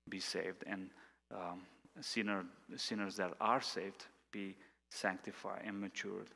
be 0.08 0.20
saved 0.20 0.64
and 0.66 0.90
um, 1.30 1.62
sinner, 2.00 2.44
sinners 2.76 3.16
that 3.16 3.32
are 3.40 3.60
saved 3.60 4.06
be 4.32 4.56
sanctified 4.90 5.62
and 5.64 5.80
matured. 5.80 6.28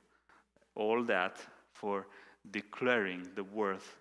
All 0.75 1.03
that 1.05 1.39
for 1.73 2.07
declaring 2.51 3.29
the 3.35 3.45
worth 3.45 3.97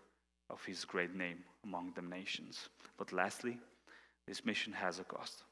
of 0.50 0.64
his 0.66 0.86
great 0.86 1.16
name 1.16 1.40
among 1.64 1.94
the 1.96 2.02
nations. 2.02 2.70
But 2.98 3.14
lastly, 3.14 3.58
this 4.28 4.46
mission 4.46 4.74
has 4.74 5.00
a 5.00 5.04
cost 5.04 5.44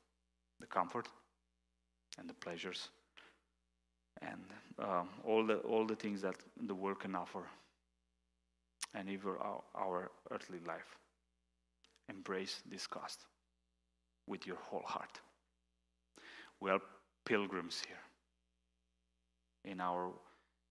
the 0.59 0.65
comfort 0.65 1.07
and 2.17 2.29
the 2.29 2.33
pleasures 2.33 2.89
and 4.21 4.41
um, 4.79 5.09
all, 5.23 5.45
the, 5.45 5.57
all 5.59 5.85
the 5.85 5.95
things 5.95 6.21
that 6.21 6.35
the 6.67 6.75
world 6.75 6.99
can 6.99 7.15
offer, 7.15 7.43
and 8.93 9.09
even 9.09 9.31
our, 9.39 9.61
our 9.75 10.11
earthly 10.31 10.59
life. 10.67 10.97
Embrace 12.09 12.61
this 12.69 12.87
cost 12.87 13.25
with 14.27 14.47
your 14.47 14.57
whole 14.57 14.83
heart. 14.85 15.19
We 16.61 16.71
are 16.71 16.79
pilgrims 17.25 17.81
here 17.87 19.71
in 19.71 19.79
our, 19.79 20.11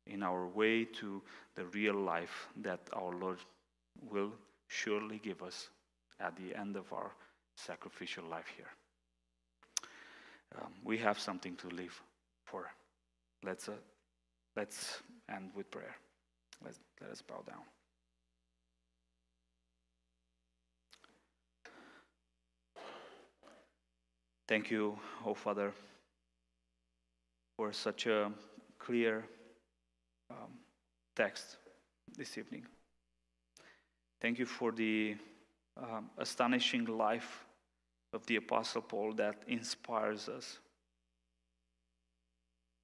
in 0.06 0.22
our 0.22 0.46
way 0.46 0.84
to 0.84 1.22
the 1.54 1.64
real 1.66 1.94
life 1.94 2.48
that 2.62 2.80
our 2.92 3.14
Lord 3.14 3.38
will 4.10 4.32
surely 4.68 5.18
give 5.22 5.42
us 5.42 5.68
at 6.20 6.36
the 6.36 6.54
end 6.54 6.76
of 6.76 6.92
our 6.92 7.12
sacrificial 7.56 8.24
life 8.24 8.46
here. 8.56 8.70
Um, 10.56 10.72
we 10.84 10.98
have 10.98 11.18
something 11.18 11.56
to 11.56 11.68
live 11.68 12.00
for. 12.44 12.66
Let's, 13.44 13.68
uh, 13.68 13.72
let's 14.56 15.02
end 15.28 15.50
with 15.54 15.70
prayer. 15.70 15.94
Let's, 16.64 16.78
let 17.00 17.10
us 17.10 17.22
bow 17.22 17.42
down. 17.46 17.62
Thank 24.48 24.70
you, 24.70 24.98
oh 25.26 25.34
Father, 25.34 25.74
for 27.58 27.70
such 27.70 28.06
a 28.06 28.32
clear 28.78 29.26
um, 30.30 30.52
text 31.14 31.58
this 32.16 32.38
evening. 32.38 32.64
Thank 34.22 34.38
you 34.38 34.46
for 34.46 34.72
the 34.72 35.16
um, 35.76 36.08
astonishing 36.16 36.86
life 36.86 37.44
of 38.14 38.24
the 38.24 38.36
Apostle 38.36 38.80
Paul 38.80 39.12
that 39.16 39.36
inspires 39.48 40.30
us. 40.30 40.58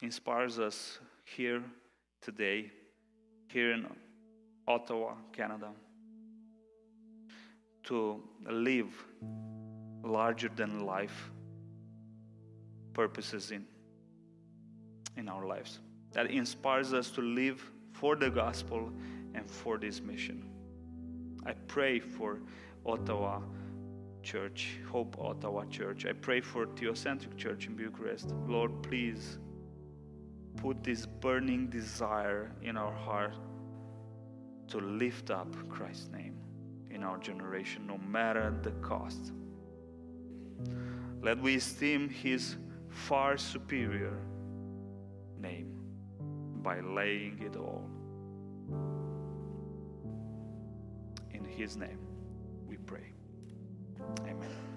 Inspires 0.02 0.58
us 0.58 0.98
here 1.24 1.62
today, 2.20 2.70
here 3.48 3.72
in 3.72 3.86
Ottawa, 4.68 5.14
Canada, 5.32 5.70
to 7.84 8.22
live 8.50 8.92
larger 10.02 10.50
than 10.54 10.84
life 10.84 11.30
purposes 12.95 13.51
in, 13.51 13.66
in 15.16 15.28
our 15.28 15.47
lives, 15.47 15.80
that 16.12 16.30
inspires 16.30 16.92
us 16.92 17.11
to 17.11 17.20
live 17.20 17.62
for 17.92 18.16
the 18.16 18.30
gospel 18.30 18.90
and 19.34 19.51
for 19.51 19.78
this 19.78 20.01
mission. 20.01 20.49
I 21.45 21.53
pray 21.53 22.01
for 22.01 22.40
Ottawa 22.86 23.40
Church, 24.22 24.78
Hope 24.90 25.16
Ottawa 25.18 25.64
Church. 25.66 26.07
I 26.07 26.12
pray 26.12 26.40
for 26.40 26.66
Theocentric 26.66 27.36
Church 27.36 27.66
in 27.66 27.76
Bucharest. 27.76 28.32
Lord, 28.47 28.82
please 28.82 29.38
put 30.57 30.82
this 30.82 31.05
burning 31.07 31.68
desire 31.68 32.51
in 32.62 32.76
our 32.76 32.92
heart 32.92 33.34
to 34.68 34.78
lift 34.78 35.30
up 35.30 35.53
Christ's 35.68 36.09
name 36.09 36.36
in 36.90 37.03
our 37.03 37.18
generation, 37.18 37.86
no 37.86 37.99
matter 37.99 38.55
the 38.62 38.70
cost. 38.80 39.32
Let 41.20 41.38
we 41.40 41.57
esteem 41.57 42.09
his 42.09 42.57
far 42.95 43.36
superior 43.36 44.16
name 45.38 45.80
by 46.62 46.80
laying 46.80 47.38
it 47.42 47.57
all. 47.57 47.84
In 51.32 51.45
his 51.45 51.76
name 51.76 51.99
we 52.68 52.76
pray. 52.76 53.12
Amen 54.20 54.74